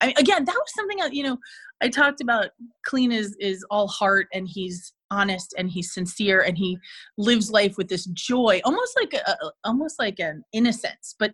I 0.00 0.06
mean, 0.08 0.14
again 0.18 0.44
that 0.44 0.54
was 0.54 0.72
something 0.74 0.98
that, 0.98 1.14
you 1.14 1.24
know 1.24 1.38
I 1.82 1.88
talked 1.88 2.20
about 2.20 2.50
clean 2.84 3.10
is 3.12 3.36
is 3.40 3.64
all 3.70 3.88
heart 3.88 4.28
and 4.32 4.46
he's 4.48 4.92
honest 5.10 5.54
and 5.58 5.68
he's 5.70 5.92
sincere 5.92 6.42
and 6.42 6.56
he 6.56 6.78
lives 7.18 7.50
life 7.50 7.76
with 7.76 7.88
this 7.88 8.04
joy 8.06 8.60
almost 8.64 8.96
like 9.00 9.14
a, 9.14 9.30
a- 9.30 9.52
almost 9.64 9.98
like 9.98 10.20
an 10.20 10.42
innocence 10.52 11.14
but 11.18 11.32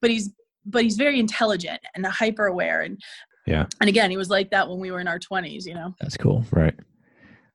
but 0.00 0.10
he's 0.10 0.30
but 0.66 0.82
he's 0.84 0.96
very 0.96 1.18
intelligent 1.20 1.80
and 1.94 2.04
hyper 2.06 2.46
aware 2.46 2.82
and 2.82 3.00
Yeah. 3.46 3.66
and 3.80 3.88
again 3.88 4.10
he 4.10 4.16
was 4.16 4.30
like 4.30 4.50
that 4.50 4.68
when 4.68 4.78
we 4.78 4.90
were 4.90 5.00
in 5.00 5.08
our 5.08 5.18
20s 5.18 5.66
you 5.66 5.74
know 5.74 5.94
That's 6.00 6.16
cool. 6.16 6.44
right. 6.52 6.74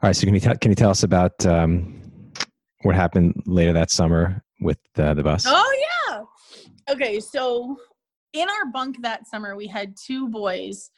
All 0.04 0.08
right. 0.10 0.16
So 0.16 0.26
can 0.26 0.36
you 0.36 0.40
tell 0.40 0.56
can 0.56 0.70
you 0.72 0.76
tell 0.76 0.92
us 0.92 1.02
about 1.02 1.44
um, 1.46 2.00
what 2.84 2.94
happened 2.94 3.42
later 3.48 3.74
that 3.74 3.90
summer 3.90 4.44
with 4.62 4.78
uh, 4.98 5.16
the 5.16 5.24
bus? 5.24 5.46
Oh 5.48 5.86
yeah. 6.10 6.22
Okay, 6.90 7.20
so 7.20 7.78
in 8.34 8.48
our 8.48 8.72
bunk 8.72 9.02
that 9.02 9.28
summer, 9.28 9.56
we 9.56 9.66
had 9.68 9.96
two 9.98 10.30
boys, 10.30 10.92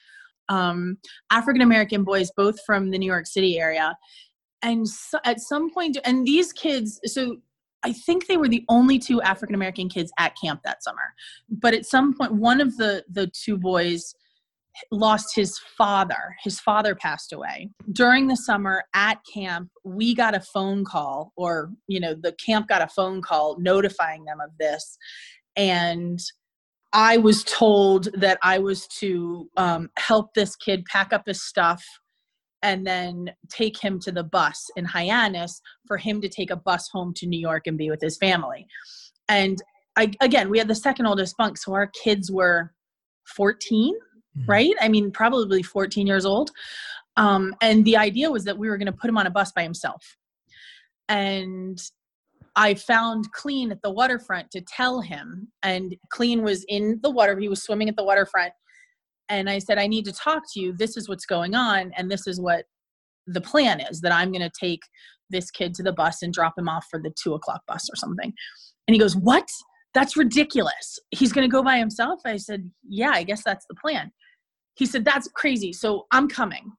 um, 0.50 0.98
African 1.32 1.62
American 1.62 2.04
boys, 2.04 2.30
both 2.36 2.58
from 2.66 2.92
the 2.92 2.98
New 2.98 3.06
York 3.06 3.26
City 3.26 3.58
area, 3.58 3.96
and 4.62 4.86
so, 4.88 5.18
at 5.24 5.40
some 5.40 5.74
point, 5.74 5.98
and 6.04 6.26
these 6.26 6.52
kids, 6.54 7.00
so. 7.06 7.38
I 7.82 7.94
think 7.94 8.28
they 8.28 8.36
were 8.36 8.50
the 8.50 8.66
only 8.68 9.00
two 9.00 9.22
African 9.22 9.56
American 9.56 9.88
kids 9.88 10.12
at 10.20 10.36
camp 10.36 10.64
that 10.66 10.84
summer. 10.84 11.14
But 11.50 11.74
at 11.74 11.86
some 11.86 12.14
point, 12.14 12.34
one 12.34 12.60
of 12.60 12.76
the 12.76 13.06
the 13.10 13.28
two 13.28 13.58
boys 13.58 14.14
lost 14.92 15.36
his 15.36 15.60
father. 15.78 16.36
His 16.44 16.60
father 16.60 16.96
passed 16.96 17.34
away. 17.34 17.70
During 17.92 18.28
the 18.28 18.36
summer 18.36 18.84
at 18.94 19.20
camp, 19.32 19.70
we 19.84 20.16
got 20.16 20.36
a 20.36 20.40
phone 20.40 20.86
call, 20.86 21.34
or, 21.36 21.72
you 21.88 22.00
know, 22.00 22.14
the 22.14 22.34
camp 22.34 22.68
got 22.68 22.82
a 22.82 22.88
phone 22.88 23.22
call 23.22 23.58
notifying 23.60 24.26
them 24.26 24.40
of 24.40 24.52
this. 24.60 24.98
And 25.56 26.20
I 26.94 27.18
was 27.18 27.44
told 27.44 28.10
that 28.14 28.40
I 28.44 28.60
was 28.60 28.88
to 29.00 29.50
um, 29.58 29.90
help 29.98 30.34
this 30.34 30.56
kid 30.56 30.86
pack 30.86 31.14
up 31.14 31.24
his 31.26 31.44
stuff 31.44 31.84
and 32.62 32.86
then 32.86 33.32
take 33.50 33.82
him 33.82 34.00
to 34.00 34.12
the 34.12 34.24
bus 34.24 34.70
in 34.76 34.86
Hyannis 34.86 35.62
for 35.88 35.98
him 35.98 36.20
to 36.22 36.30
take 36.30 36.52
a 36.52 36.56
bus 36.56 36.90
home 36.92 37.14
to 37.16 37.28
New 37.28 37.40
York 37.40 37.68
and 37.68 37.78
be 37.78 37.90
with 37.90 38.02
his 38.02 38.18
family. 38.18 38.66
And 39.30 39.62
I, 39.96 40.12
again, 40.22 40.50
we 40.50 40.58
had 40.58 40.68
the 40.68 40.76
second 40.76 41.06
oldest 41.06 41.38
bunk, 41.38 41.58
so 41.58 41.74
our 41.74 41.88
kids 42.04 42.32
were 42.32 42.74
14 43.36 43.96
Mhm. 44.40 44.48
right? 44.48 44.76
I 44.82 44.88
mean, 44.90 45.12
probably 45.12 45.64
14 45.64 46.08
years 46.08 46.26
old. 46.26 46.52
Um, 47.18 47.54
and 47.62 47.84
the 47.86 47.98
idea 47.98 48.32
was 48.32 48.46
that 48.46 48.58
we 48.58 48.70
were 48.70 48.78
going 48.78 48.86
to 48.86 48.92
put 48.94 49.10
him 49.10 49.18
on 49.18 49.28
a 49.28 49.32
bus 49.32 49.52
by 49.52 49.64
himself. 49.64 50.18
And 51.08 51.78
I 52.56 52.76
found 52.76 53.32
Clean 53.32 53.72
at 53.72 53.82
the 53.82 53.92
waterfront 53.92 54.52
to 54.52 54.62
tell 54.62 55.02
him, 55.02 55.50
and 55.64 55.96
Clean 56.12 56.44
was 56.44 56.64
in 56.68 57.00
the 57.04 57.10
water. 57.10 57.38
He 57.40 57.50
was 57.50 57.64
swimming 57.64 57.90
at 57.90 57.96
the 57.96 58.04
waterfront, 58.04 58.54
and 59.28 59.50
I 59.50 59.60
said, 59.60 59.78
I 59.78 59.88
need 59.88 60.06
to 60.06 60.12
talk 60.12 60.44
to 60.54 60.60
you. 60.60 60.74
This 60.74 60.98
is 60.98 61.08
what's 61.08 61.26
going 61.26 61.56
on, 61.56 61.92
and 61.98 62.10
this 62.10 62.28
is 62.28 62.40
what 62.40 62.66
the 63.28 63.42
plan 63.42 63.80
is 63.80 64.02
that 64.02 64.12
I'm 64.12 64.32
going 64.32 64.42
to 64.42 64.52
take 64.60 64.82
this 65.30 65.52
kid 65.52 65.74
to 65.76 65.84
the 65.84 65.94
bus 65.94 66.22
and 66.22 66.34
drop 66.34 66.58
him 66.58 66.68
off 66.68 66.86
for 66.90 67.00
the 67.00 67.14
two 67.22 67.34
o'clock 67.34 67.62
bus 67.68 67.88
or 67.90 67.96
something. 67.96 68.34
And 68.88 68.96
he 68.96 69.00
goes, 69.00 69.16
What? 69.16 69.48
That's 69.94 70.18
ridiculous. 70.18 71.00
He's 71.12 71.32
going 71.32 71.48
to 71.48 71.52
go 71.52 71.64
by 71.64 71.78
himself. 71.78 72.22
I 72.26 72.38
said, 72.38 72.72
Yeah, 72.88 73.12
I 73.12 73.24
guess 73.24 73.44
that's 73.44 73.66
the 73.70 73.76
plan. 73.76 74.12
He 74.76 74.86
said, 74.86 75.06
That's 75.06 75.28
crazy. 75.30 75.74
So 75.74 76.08
I'm 76.12 76.28
coming. 76.28 76.72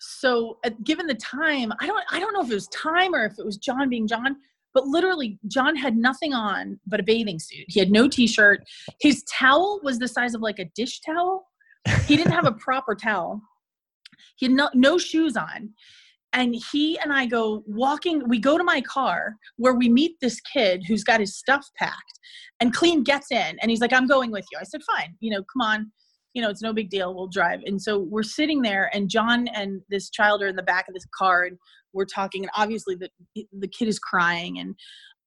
So, 0.00 0.58
uh, 0.64 0.70
given 0.82 1.06
the 1.06 1.14
time, 1.14 1.72
I 1.78 1.86
don't, 1.86 2.02
I 2.10 2.20
don't 2.20 2.32
know 2.32 2.40
if 2.40 2.50
it 2.50 2.54
was 2.54 2.68
time 2.68 3.14
or 3.14 3.26
if 3.26 3.38
it 3.38 3.44
was 3.44 3.58
John 3.58 3.90
being 3.90 4.08
John, 4.08 4.36
but 4.72 4.86
literally, 4.86 5.38
John 5.46 5.76
had 5.76 5.96
nothing 5.96 6.32
on 6.32 6.80
but 6.86 7.00
a 7.00 7.02
bathing 7.02 7.38
suit. 7.38 7.66
He 7.68 7.80
had 7.80 7.90
no 7.90 8.08
t-shirt. 8.08 8.62
His 9.00 9.22
towel 9.24 9.80
was 9.82 9.98
the 9.98 10.08
size 10.08 10.34
of 10.34 10.40
like 10.40 10.58
a 10.58 10.64
dish 10.74 11.00
towel. 11.00 11.46
He 12.06 12.16
didn't 12.16 12.32
have 12.32 12.46
a 12.46 12.52
proper 12.64 12.94
towel. 12.94 13.42
He 14.36 14.46
had 14.46 14.54
no, 14.54 14.70
no 14.74 14.96
shoes 14.96 15.36
on 15.36 15.74
and 16.32 16.54
he 16.70 16.98
and 17.00 17.12
I 17.12 17.26
go 17.26 17.62
walking. 17.66 18.28
We 18.28 18.38
go 18.38 18.56
to 18.56 18.64
my 18.64 18.80
car 18.80 19.36
where 19.56 19.74
we 19.74 19.88
meet 19.88 20.16
this 20.20 20.40
kid 20.40 20.84
who's 20.86 21.04
got 21.04 21.20
his 21.20 21.36
stuff 21.36 21.66
packed, 21.76 22.18
and 22.60 22.72
Clean 22.72 23.02
gets 23.02 23.30
in 23.30 23.58
and 23.60 23.70
he's 23.70 23.80
like, 23.80 23.92
"I'm 23.92 24.06
going 24.06 24.30
with 24.30 24.46
you." 24.52 24.58
I 24.60 24.64
said, 24.64 24.82
"Fine, 24.84 25.16
you 25.20 25.30
know, 25.30 25.42
come 25.52 25.62
on, 25.62 25.92
you 26.34 26.42
know, 26.42 26.50
it's 26.50 26.62
no 26.62 26.72
big 26.72 26.90
deal. 26.90 27.14
We'll 27.14 27.28
drive." 27.28 27.60
And 27.64 27.80
so 27.80 27.98
we're 27.98 28.22
sitting 28.22 28.62
there, 28.62 28.90
and 28.94 29.08
John 29.08 29.48
and 29.48 29.82
this 29.88 30.10
child 30.10 30.42
are 30.42 30.48
in 30.48 30.56
the 30.56 30.62
back 30.62 30.88
of 30.88 30.94
this 30.94 31.06
car, 31.16 31.44
and 31.44 31.58
we're 31.92 32.06
talking. 32.06 32.42
And 32.42 32.50
obviously, 32.56 32.96
the 32.96 33.10
the 33.58 33.68
kid 33.68 33.88
is 33.88 33.98
crying, 33.98 34.58
and 34.58 34.74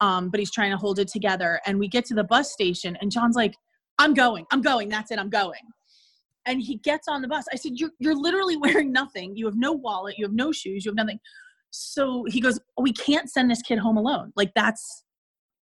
um, 0.02 0.30
but 0.30 0.40
he's 0.40 0.52
trying 0.52 0.72
to 0.72 0.78
hold 0.78 1.00
it 1.00 1.08
together. 1.08 1.60
And 1.66 1.80
we 1.80 1.88
get 1.88 2.06
to 2.06 2.16
the 2.16 2.24
bus 2.24 2.52
station, 2.52 2.98
and 3.02 3.12
John's 3.12 3.36
like, 3.36 3.56
"I'm 4.00 4.14
going. 4.14 4.46
I'm 4.52 4.62
going. 4.62 4.90
That's 4.90 5.12
it. 5.12 5.20
I'm 5.20 5.30
going." 5.30 5.62
and 6.46 6.62
he 6.62 6.76
gets 6.78 7.08
on 7.08 7.22
the 7.22 7.28
bus. 7.28 7.46
I 7.52 7.56
said, 7.56 7.74
"You're 7.76 7.92
you're 8.00 8.16
literally 8.16 8.58
wearing 8.62 8.92
nothing. 8.92 9.36
You 9.36 9.46
have 9.46 9.56
no 9.58 9.72
wallet. 9.72 10.16
You 10.18 10.26
have 10.26 10.34
no 10.34 10.52
shoes. 10.52 10.86
You 10.86 10.92
have 10.92 10.96
nothing." 10.96 11.20
So 11.72 12.26
he 12.28 12.40
goes, 12.40 12.60
"We 12.80 12.94
can't 12.94 13.30
send 13.30 13.50
this 13.50 13.62
kid 13.62 13.80
home 13.80 13.98
alone. 13.98 14.32
Like 14.36 14.52
that's 14.56 15.04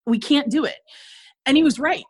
we 0.06 0.20
can't 0.20 0.50
do 0.50 0.66
it." 0.66 0.78
And 1.46 1.58
he 1.58 1.64
was 1.64 1.80
right. 1.80 2.04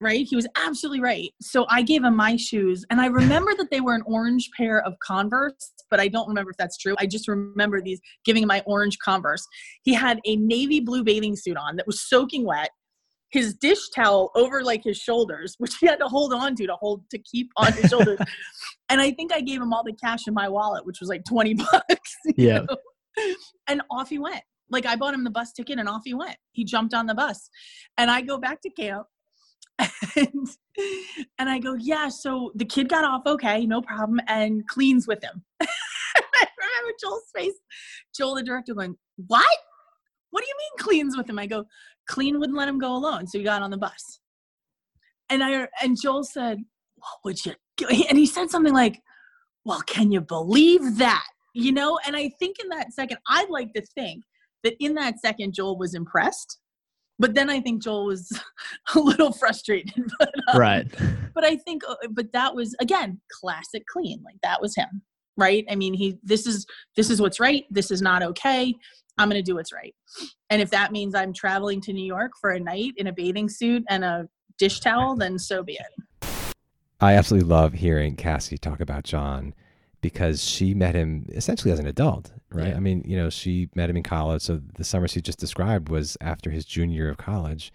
Right? 0.00 0.26
He 0.28 0.36
was 0.36 0.46
absolutely 0.56 1.00
right. 1.00 1.30
So 1.40 1.64
I 1.70 1.80
gave 1.80 2.04
him 2.04 2.14
my 2.16 2.36
shoes, 2.36 2.84
and 2.90 3.00
I 3.00 3.06
remember 3.06 3.54
that 3.56 3.70
they 3.70 3.80
were 3.80 3.94
an 3.94 4.02
orange 4.04 4.50
pair 4.56 4.82
of 4.82 4.94
Converse, 4.98 5.72
but 5.90 6.00
I 6.00 6.08
don't 6.08 6.28
remember 6.28 6.50
if 6.50 6.56
that's 6.58 6.76
true. 6.76 6.94
I 6.98 7.06
just 7.06 7.28
remember 7.28 7.80
these 7.80 8.00
giving 8.24 8.42
him 8.42 8.48
my 8.48 8.62
orange 8.66 8.98
Converse. 8.98 9.46
He 9.84 9.94
had 9.94 10.20
a 10.26 10.36
navy 10.36 10.80
blue 10.80 11.02
bathing 11.02 11.34
suit 11.34 11.56
on 11.56 11.76
that 11.76 11.86
was 11.86 12.06
soaking 12.08 12.44
wet 12.44 12.70
his 13.30 13.54
dish 13.54 13.90
towel 13.94 14.30
over 14.34 14.62
like 14.62 14.84
his 14.84 14.96
shoulders, 14.96 15.54
which 15.58 15.76
he 15.76 15.86
had 15.86 16.00
to 16.00 16.08
hold 16.08 16.32
on 16.32 16.54
to 16.56 16.66
to 16.66 16.74
hold 16.74 17.08
to 17.10 17.18
keep 17.18 17.50
on 17.56 17.72
his 17.72 17.90
shoulders. 17.90 18.18
and 18.88 19.00
I 19.00 19.10
think 19.12 19.32
I 19.32 19.40
gave 19.40 19.60
him 19.60 19.72
all 19.72 19.84
the 19.84 19.92
cash 19.92 20.26
in 20.26 20.34
my 20.34 20.48
wallet, 20.48 20.86
which 20.86 21.00
was 21.00 21.08
like 21.08 21.24
20 21.24 21.54
bucks. 21.72 22.16
Yeah. 22.36 22.60
know? 22.68 22.76
And 23.68 23.82
off 23.90 24.08
he 24.08 24.18
went. 24.18 24.42
Like 24.68 24.84
I 24.84 24.96
bought 24.96 25.14
him 25.14 25.22
the 25.22 25.30
bus 25.30 25.52
ticket 25.52 25.78
and 25.78 25.88
off 25.88 26.02
he 26.04 26.12
went. 26.12 26.36
He 26.52 26.64
jumped 26.64 26.92
on 26.92 27.06
the 27.06 27.14
bus. 27.14 27.48
And 27.98 28.10
I 28.10 28.20
go 28.20 28.36
back 28.36 28.60
to 28.62 28.70
camp 28.70 29.06
and 29.78 30.48
and 31.38 31.50
I 31.50 31.58
go, 31.58 31.74
yeah, 31.74 32.08
so 32.08 32.52
the 32.54 32.64
kid 32.64 32.88
got 32.88 33.04
off 33.04 33.22
okay, 33.26 33.66
no 33.66 33.82
problem, 33.82 34.20
and 34.28 34.66
cleans 34.68 35.06
with 35.06 35.22
him. 35.22 35.42
I 35.60 35.66
remember 36.58 36.96
Joel's 37.02 37.30
face. 37.34 37.54
Joel, 38.16 38.36
the 38.36 38.42
director, 38.42 38.74
going, 38.74 38.96
What? 39.26 39.58
What 40.30 40.42
do 40.42 40.48
you 40.48 40.54
mean 40.58 40.84
cleans 40.84 41.16
with 41.16 41.28
him? 41.28 41.38
I 41.38 41.46
go, 41.46 41.64
Clean 42.06 42.38
wouldn't 42.38 42.58
let 42.58 42.68
him 42.68 42.78
go 42.78 42.94
alone, 42.94 43.26
so 43.26 43.38
he 43.38 43.44
got 43.44 43.62
on 43.62 43.70
the 43.70 43.76
bus. 43.76 44.20
And 45.28 45.42
I 45.42 45.66
and 45.82 46.00
Joel 46.00 46.24
said, 46.24 46.58
"What 46.96 47.18
would 47.24 47.44
you?" 47.44 47.54
do? 47.76 47.86
And 47.88 48.16
he 48.16 48.26
said 48.26 48.50
something 48.50 48.72
like, 48.72 49.00
"Well, 49.64 49.80
can 49.82 50.12
you 50.12 50.20
believe 50.20 50.98
that?" 50.98 51.26
You 51.52 51.72
know. 51.72 51.98
And 52.06 52.16
I 52.16 52.30
think 52.38 52.56
in 52.62 52.68
that 52.68 52.92
second, 52.92 53.18
I'd 53.28 53.50
like 53.50 53.72
to 53.74 53.82
think 53.94 54.22
that 54.62 54.74
in 54.78 54.94
that 54.94 55.20
second, 55.20 55.54
Joel 55.54 55.78
was 55.78 55.94
impressed. 55.94 56.58
But 57.18 57.34
then 57.34 57.48
I 57.48 57.60
think 57.60 57.82
Joel 57.82 58.06
was 58.06 58.30
a 58.94 58.98
little 58.98 59.32
frustrated. 59.32 60.04
But, 60.18 60.32
um, 60.48 60.60
Right. 60.60 60.86
But 61.34 61.44
I 61.44 61.56
think, 61.56 61.82
uh, 61.88 61.94
but 62.10 62.32
that 62.32 62.54
was 62.54 62.74
again 62.80 63.20
classic 63.40 63.84
clean. 63.86 64.22
Like 64.24 64.36
that 64.42 64.60
was 64.60 64.74
him, 64.74 65.02
right? 65.36 65.64
I 65.70 65.74
mean, 65.74 65.94
he. 65.94 66.18
This 66.22 66.46
is 66.46 66.66
this 66.96 67.10
is 67.10 67.20
what's 67.20 67.40
right. 67.40 67.64
This 67.70 67.90
is 67.90 68.00
not 68.00 68.22
okay. 68.22 68.74
I'm 69.18 69.28
going 69.28 69.42
to 69.42 69.50
do 69.50 69.54
what's 69.54 69.72
right. 69.72 69.94
And 70.50 70.60
if 70.60 70.70
that 70.70 70.92
means 70.92 71.14
I'm 71.14 71.32
traveling 71.32 71.80
to 71.82 71.92
New 71.92 72.04
York 72.04 72.32
for 72.40 72.50
a 72.50 72.60
night 72.60 72.92
in 72.96 73.06
a 73.06 73.12
bathing 73.12 73.48
suit 73.48 73.82
and 73.88 74.04
a 74.04 74.28
dish 74.58 74.80
towel, 74.80 75.16
then 75.16 75.38
so 75.38 75.62
be 75.62 75.74
it. 75.74 76.30
I 77.00 77.14
absolutely 77.14 77.48
love 77.48 77.74
hearing 77.74 78.16
Cassie 78.16 78.58
talk 78.58 78.80
about 78.80 79.04
John 79.04 79.54
because 80.10 80.42
she 80.44 80.74
met 80.74 80.94
him 80.94 81.26
essentially 81.40 81.72
as 81.72 81.78
an 81.80 81.86
adult, 81.86 82.32
right? 82.50 82.68
Yeah. 82.68 82.76
I 82.76 82.80
mean, 82.80 83.02
you 83.06 83.16
know, 83.16 83.28
she 83.30 83.68
met 83.74 83.90
him 83.90 83.96
in 83.96 84.02
college. 84.02 84.42
So 84.42 84.60
the 84.76 84.84
summer 84.84 85.08
she 85.08 85.20
just 85.20 85.38
described 85.40 85.88
was 85.88 86.16
after 86.20 86.50
his 86.50 86.64
junior 86.64 86.96
year 86.96 87.10
of 87.10 87.16
college. 87.16 87.72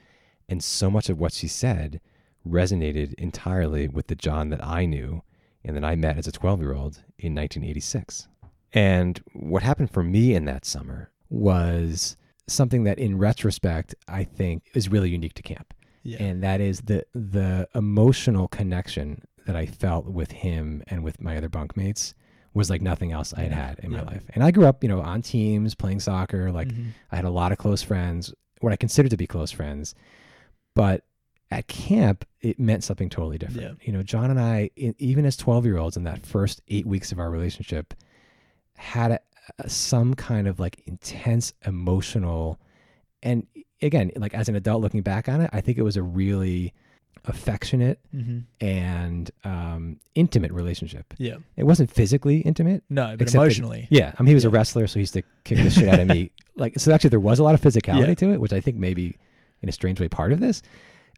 And 0.50 0.64
so 0.64 0.90
much 0.90 1.10
of 1.10 1.20
what 1.20 1.34
she 1.34 1.48
said 1.48 2.00
resonated 2.48 3.14
entirely 3.16 3.88
with 3.88 4.08
the 4.08 4.16
John 4.16 4.50
that 4.50 4.64
I 4.66 4.86
knew 4.86 5.24
and 5.64 5.76
that 5.76 5.84
I 5.84 5.96
met 5.96 6.18
as 6.18 6.28
a 6.28 6.32
12 6.32 6.60
year 6.62 6.74
old 6.74 6.96
in 7.20 7.36
1986. 7.36 8.28
And 8.74 9.22
what 9.34 9.64
happened 9.64 9.92
for 9.92 10.04
me 10.04 10.34
in 10.34 10.46
that 10.46 10.66
summer 10.66 11.12
was 11.30 12.18
something 12.48 12.84
that, 12.86 12.98
in 13.00 13.18
retrospect, 13.18 13.94
I 14.08 14.24
think 14.24 14.70
is 14.74 14.90
really 14.90 15.10
unique 15.10 15.34
to 15.36 15.44
camp 15.44 15.74
Yeah. 16.04 16.18
and 16.24 16.42
that 16.44 16.60
is 16.62 16.82
the 16.82 17.06
the 17.14 17.68
emotional 17.76 18.48
connection 18.48 19.22
that 19.46 19.56
I 19.56 19.66
felt 19.66 20.06
with 20.06 20.32
him 20.32 20.84
and 20.88 21.04
with 21.04 21.22
my 21.22 21.38
other 21.38 21.50
bunkmates 21.50 22.14
was 22.54 22.70
like 22.70 22.82
nothing 22.82 23.12
else 23.12 23.34
I 23.34 23.42
had 23.44 23.52
had 23.54 23.80
in 23.80 23.92
my 23.92 24.02
life. 24.02 24.24
And 24.36 24.44
I 24.44 24.52
grew 24.52 24.66
up, 24.66 24.84
you 24.84 24.90
know, 24.90 25.02
on 25.02 25.22
teams 25.22 25.74
playing 25.74 26.00
soccer. 26.02 26.52
Like 26.52 26.68
Mhm. 26.68 26.88
I 27.12 27.16
had 27.16 27.26
a 27.26 27.30
lot 27.30 27.52
of 27.52 27.58
close 27.58 27.82
friends, 27.82 28.34
what 28.60 28.74
I 28.74 28.76
considered 28.76 29.10
to 29.12 29.18
be 29.18 29.26
close 29.28 29.52
friends, 29.52 29.96
but 30.76 31.04
at 31.50 31.68
camp 31.68 32.26
it 32.42 32.60
meant 32.60 32.84
something 32.84 33.10
totally 33.10 33.38
different. 33.38 33.62
You 33.84 33.94
know, 33.94 34.04
John 34.04 34.30
and 34.32 34.40
I, 34.40 34.70
e- 34.76 34.94
even 34.98 35.26
as 35.26 35.36
twelve 35.38 35.66
year 35.66 35.78
olds, 35.78 35.96
in 35.98 36.04
that 36.06 36.26
first 36.26 36.62
eight 36.70 36.86
weeks 36.86 37.12
of 37.12 37.20
our 37.20 37.30
relationship, 37.30 37.94
had 38.76 39.12
a, 39.12 39.20
a- 39.60 39.70
some 39.70 40.14
kind 40.14 40.48
of 40.48 40.60
like 40.60 40.82
intense 40.86 41.54
emotional 41.66 42.60
and 43.24 43.46
again 43.82 44.12
like 44.16 44.34
as 44.34 44.50
an 44.50 44.56
adult 44.56 44.82
looking 44.82 45.02
back 45.04 45.30
on 45.30 45.42
it 45.42 45.50
i 45.54 45.62
think 45.62 45.78
it 45.78 45.84
was 45.84 45.96
a 45.98 46.02
really 46.04 46.74
affectionate 47.26 48.00
Mhm. 48.16 48.46
and 48.60 49.32
um, 49.44 50.00
intimate 50.16 50.52
relationship 50.52 51.14
Yeah. 51.18 51.36
it 51.56 51.64
wasn't 51.66 51.92
physically 51.92 52.40
intimate 52.40 52.84
No, 52.90 53.08
but 53.18 53.22
except 53.24 53.32
that- 53.34 53.38
emotionally. 53.40 53.88
yeah 53.92 54.14
i 54.18 54.24
mean 54.24 54.28
he 54.30 54.34
was 54.34 54.46
a 54.46 54.50
wrestler 54.50 54.88
so 54.88 54.96
he 54.96 55.02
used 55.02 55.14
to 55.14 55.22
kick 55.44 55.58
the 55.60 55.70
shit 55.70 55.88
out 55.88 56.00
of 56.00 56.08
me 56.08 56.32
like 56.56 56.80
so 56.80 56.92
actually 56.92 57.12
there 57.12 57.20
was 57.20 57.38
a 57.40 57.44
lot 57.44 57.54
of 57.54 57.62
physicality 57.62 58.08
Yeah. 58.10 58.14
to 58.16 58.32
it 58.34 58.42
which 58.42 58.54
i 58.54 58.60
think 58.60 58.78
maybe 58.78 59.18
in 59.62 59.70
a 59.70 59.72
strange 59.72 60.00
way 60.00 60.08
part 60.08 60.32
of 60.32 60.40
this 60.40 60.62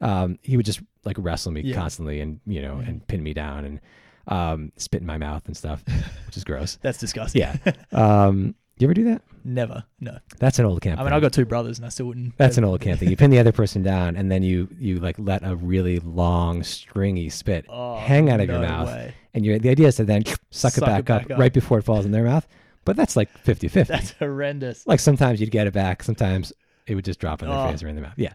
um, 0.01 0.37
he 0.41 0.57
would 0.57 0.65
just 0.65 0.81
like 1.05 1.15
wrestle 1.19 1.51
me 1.53 1.61
Yeah. 1.61 1.75
constantly 1.75 2.19
and 2.19 2.39
you 2.45 2.61
know 2.61 2.79
and 2.79 3.07
pin 3.07 3.23
me 3.23 3.33
down 3.33 3.63
and 3.65 3.79
um, 4.27 4.71
spit 4.77 5.01
in 5.01 5.07
my 5.07 5.17
mouth 5.17 5.45
and 5.47 5.55
stuff 5.55 5.83
which 6.25 6.35
is 6.37 6.43
gross 6.43 6.77
That's 6.81 6.97
disgusting. 6.97 7.41
yeah 7.41 7.57
um, 7.91 8.55
you 8.79 8.87
ever 8.87 8.93
do 8.93 9.03
that 9.05 9.21
Never. 9.45 9.83
No. 9.99 10.17
that's 10.39 10.57
an 10.59 10.65
old 10.65 10.81
camp 10.81 10.99
I 10.99 11.03
mean, 11.03 11.09
thing. 11.09 11.15
I've 11.15 11.21
got 11.21 11.33
two 11.33 11.45
brothers, 11.45 11.77
and 11.77 11.85
I 11.85 11.89
still 11.89 12.05
wouldn't. 12.05 12.37
That's 12.37 12.57
an 12.57 12.63
old 12.63 12.79
camp 12.85 12.99
thing. 13.01 13.09
You 13.09 13.17
pin 13.17 13.29
the 13.29 13.39
other 13.39 13.51
person 13.51 13.83
down, 13.83 14.15
and 14.15 14.31
then 14.31 14.41
you 14.41 14.69
you 14.79 14.99
like 14.99 15.15
let 15.19 15.43
a 15.45 15.55
really 15.55 15.99
long, 15.99 16.63
stringy 16.63 17.29
spit 17.29 17.65
Oh, 17.69 17.97
hang 17.97 18.29
out 18.29 18.39
of 18.39 18.47
your 18.49 18.59
mouth, 18.59 18.87
way. 18.87 19.13
and 19.33 19.45
you 19.45 19.59
the 19.59 19.69
idea 19.69 19.87
is 19.87 19.97
to 19.97 20.05
then 20.05 20.23
suck, 20.49 20.77
it, 20.77 20.81
back 20.81 20.99
it 21.01 21.05
back 21.05 21.25
up, 21.25 21.31
up. 21.31 21.39
right 21.39 21.51
before 21.53 21.77
it 21.79 21.83
falls 21.83 22.05
in 22.05 22.11
their 22.11 22.23
mouth. 22.23 22.47
But 22.85 22.95
that's 22.97 23.15
like 23.15 23.29
50-50. 23.45 23.87
That's 23.87 24.11
horrendous. 24.11 24.85
like 24.87 24.99
sometimes 24.99 25.39
you'd 25.39 25.51
get 25.51 25.67
it 25.67 25.73
back, 25.73 26.03
sometimes 26.03 26.51
it 26.87 26.95
would 26.95 27.05
just 27.05 27.19
drop 27.19 27.41
in 27.41 27.49
their 27.49 27.57
Oh. 27.57 27.69
face 27.69 27.81
or 27.83 27.87
in 27.89 27.95
their 27.95 28.03
mouth. 28.03 28.13
Yeah. 28.17 28.33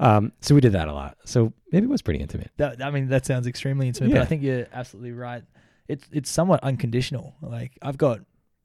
Um, 0.00 0.32
so 0.40 0.54
we 0.54 0.60
did 0.62 0.72
that 0.72 0.88
a 0.88 0.92
lot. 0.94 1.16
So 1.24 1.52
maybe 1.70 1.84
it 1.84 1.90
was 1.90 2.00
pretty 2.02 2.20
intimate. 2.20 2.50
That, 2.56 2.82
I 2.82 2.90
mean, 2.90 3.08
that 3.08 3.24
sounds 3.26 3.46
extremely 3.46 3.88
intimate, 3.88 4.12
but 4.12 4.22
I 4.22 4.24
think 4.24 4.42
you're 4.42 4.66
absolutely 4.72 5.12
right. 5.12 5.44
It's 5.88 6.06
it's 6.12 6.30
somewhat 6.30 6.60
unconditional. 6.62 7.34
Like 7.42 7.72
I've 7.82 7.98
got 7.98 8.20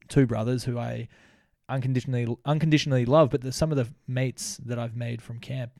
two 0.07 0.25
brothers 0.25 0.63
who 0.65 0.77
I 0.77 1.07
unconditionally 1.69 2.37
unconditionally 2.45 3.05
love, 3.05 3.29
but 3.29 3.41
the, 3.41 3.51
some 3.51 3.71
of 3.71 3.77
the 3.77 3.87
mates 4.07 4.57
that 4.65 4.79
I've 4.79 4.95
made 4.95 5.21
from 5.21 5.39
camp, 5.39 5.71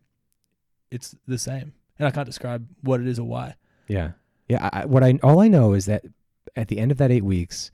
it's 0.92 1.16
the 1.28 1.38
same, 1.38 1.74
and 2.00 2.08
I 2.08 2.12
can't 2.12 2.26
describe 2.26 2.68
what 2.82 3.00
it 3.02 3.08
is 3.08 3.20
or 3.20 3.28
why. 3.28 3.56
Yeah. 3.88 4.12
Yeah. 4.48 4.70
I, 4.72 4.86
what 4.86 5.04
I 5.04 5.20
all 5.24 5.40
I 5.40 5.48
know 5.48 5.74
is 5.74 5.86
that 5.86 6.04
at 6.56 6.68
the 6.68 6.78
end 6.80 6.92
of 6.92 6.98
that 6.98 7.12
eight 7.12 7.24
weeks, 7.24 7.72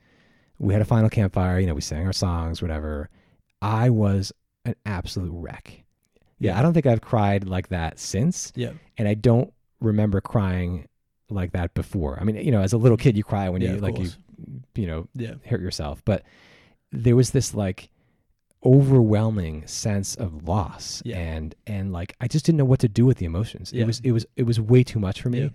we 0.60 0.74
had 0.74 0.82
a 0.82 0.86
final 0.86 1.10
campfire. 1.10 1.60
You 1.60 1.68
know, 1.68 1.74
we 1.76 1.82
sang 1.82 2.06
our 2.06 2.14
songs, 2.14 2.62
whatever. 2.62 3.10
I 3.62 3.90
was 3.90 4.32
an 4.66 4.76
absolute 4.86 5.32
wreck. 5.34 5.84
Yeah, 6.40 6.52
Yeah. 6.54 6.60
I 6.60 6.62
don't 6.62 6.74
think 6.74 6.86
I've 6.86 7.02
cried 7.02 7.48
like 7.48 7.70
that 7.70 8.00
since, 8.00 8.52
Yeah, 8.56 8.72
and 8.98 9.08
I 9.08 9.14
don't 9.14 9.54
remember 9.80 10.22
crying 10.22 10.88
like 11.30 11.52
that 11.54 11.74
before. 11.74 12.18
I 12.20 12.24
mean, 12.26 12.36
you 12.38 12.52
know, 12.52 12.62
as 12.62 12.74
a 12.74 12.78
little 12.78 12.98
kid, 12.98 13.16
you 13.18 13.24
cry 13.24 13.50
when 13.50 13.62
Yeah, 13.62 13.74
you 13.74 13.80
like 13.80 13.96
course. 13.96 14.18
you, 14.18 14.23
you 14.76 14.88
know, 14.88 15.08
yeah, 15.14 15.36
hurt 15.46 15.62
yourself, 15.62 16.02
but 16.06 16.24
there 16.92 17.16
was 17.16 17.32
this 17.32 17.54
like 17.54 17.90
overwhelming 18.66 19.68
sense 19.68 20.16
of 20.16 20.48
loss 20.48 21.02
Yeah. 21.06 21.18
and 21.18 21.54
and 21.68 21.92
like 21.92 22.16
I 22.22 22.28
just 22.28 22.46
didn't 22.46 22.58
know 22.60 22.66
what 22.66 22.80
to 22.80 22.88
do 22.88 23.06
with 23.06 23.18
the 23.18 23.26
emotions. 23.26 23.74
Yeah. 23.74 23.84
It 23.84 23.88
was 23.88 24.00
it 24.04 24.12
was 24.14 24.26
it 24.36 24.44
was 24.44 24.60
way 24.60 24.84
too 24.84 25.00
much 25.00 25.22
for 25.22 25.30
me. 25.30 25.52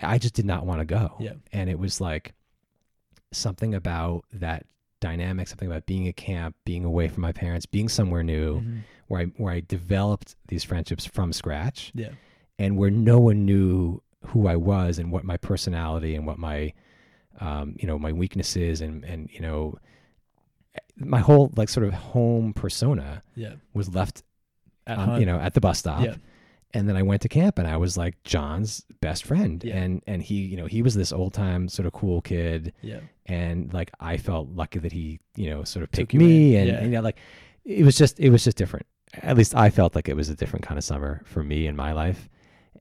I 0.00 0.18
just 0.18 0.34
did 0.34 0.44
not 0.44 0.66
want 0.66 0.80
to 0.80 0.84
go. 0.84 1.14
Yeah. 1.18 1.32
And 1.52 1.70
it 1.70 1.78
was 1.78 2.00
like 2.00 2.34
something 3.32 3.74
about 3.74 4.24
that 4.34 4.66
dynamic, 5.00 5.48
something 5.48 5.68
about 5.68 5.86
being 5.86 6.06
at 6.08 6.16
camp, 6.16 6.56
being 6.64 6.84
away 6.84 7.08
from 7.08 7.22
my 7.22 7.32
parents, 7.32 7.64
being 7.66 7.88
somewhere 7.88 8.22
new, 8.22 8.60
Mhm. 8.60 8.80
where 9.08 9.20
I 9.22 9.24
where 9.38 9.52
I 9.54 9.60
developed 9.66 10.36
these 10.48 10.62
friendships 10.64 11.06
from 11.06 11.32
scratch 11.32 11.90
Yeah. 11.94 12.10
and 12.58 12.76
where 12.76 12.90
no 12.90 13.18
one 13.18 13.46
knew 13.46 14.02
who 14.26 14.46
I 14.46 14.56
was 14.56 14.98
and 14.98 15.10
what 15.10 15.24
my 15.24 15.36
personality 15.38 16.14
and 16.14 16.26
what 16.26 16.38
my 16.38 16.72
um, 17.40 17.74
you 17.78 17.86
know 17.86 17.98
my 17.98 18.12
weaknesses 18.12 18.80
and 18.80 19.04
and 19.04 19.30
you 19.32 19.40
know 19.40 19.74
my 20.98 21.18
whole 21.20 21.52
like 21.56 21.68
sort 21.68 21.86
of 21.86 21.92
home 21.94 22.52
persona 22.54 23.22
Yeah. 23.34 23.54
was 23.74 23.94
left 23.94 24.22
At 24.86 24.98
um, 24.98 25.20
you 25.20 25.26
know 25.26 25.38
at 25.38 25.54
the 25.54 25.60
bus 25.60 25.78
stop 25.78 26.02
Yeah. 26.02 26.16
and 26.74 26.88
then 26.88 26.96
I 26.96 27.02
went 27.02 27.22
to 27.22 27.28
camp 27.28 27.58
and 27.58 27.66
I 27.68 27.76
was 27.76 27.96
like 27.96 28.22
John's 28.24 28.84
best 29.00 29.24
friend 29.24 29.62
Yeah. 29.64 29.76
and 29.76 30.02
and 30.06 30.22
he 30.22 30.34
you 30.36 30.56
know 30.56 30.66
he 30.66 30.82
was 30.82 30.94
this 30.94 31.12
old 31.12 31.34
time 31.34 31.68
sort 31.68 31.86
of 31.86 31.92
cool 31.92 32.20
kid 32.22 32.72
Yeah. 32.82 33.00
and 33.26 33.72
like 33.74 33.90
I 34.00 34.16
felt 34.16 34.48
lucky 34.50 34.78
that 34.78 34.92
he 34.92 35.20
you 35.36 35.50
know 35.50 35.64
sort 35.64 35.82
of 35.82 35.90
picked 35.92 36.14
you 36.14 36.20
me 36.20 36.56
and, 36.56 36.68
yeah. 36.68 36.78
and 36.80 36.92
yeah 36.92 37.00
like 37.00 37.18
it 37.64 37.84
was 37.84 37.96
just 37.96 38.18
it 38.20 38.30
was 38.30 38.44
just 38.44 38.56
different 38.56 38.86
at 39.22 39.36
least 39.36 39.54
I 39.54 39.70
felt 39.70 39.94
like 39.94 40.08
it 40.08 40.16
was 40.16 40.28
a 40.28 40.34
different 40.34 40.64
kind 40.64 40.78
of 40.78 40.84
summer 40.84 41.22
for 41.24 41.42
me 41.42 41.66
in 41.66 41.76
my 41.76 41.92
life 41.92 42.28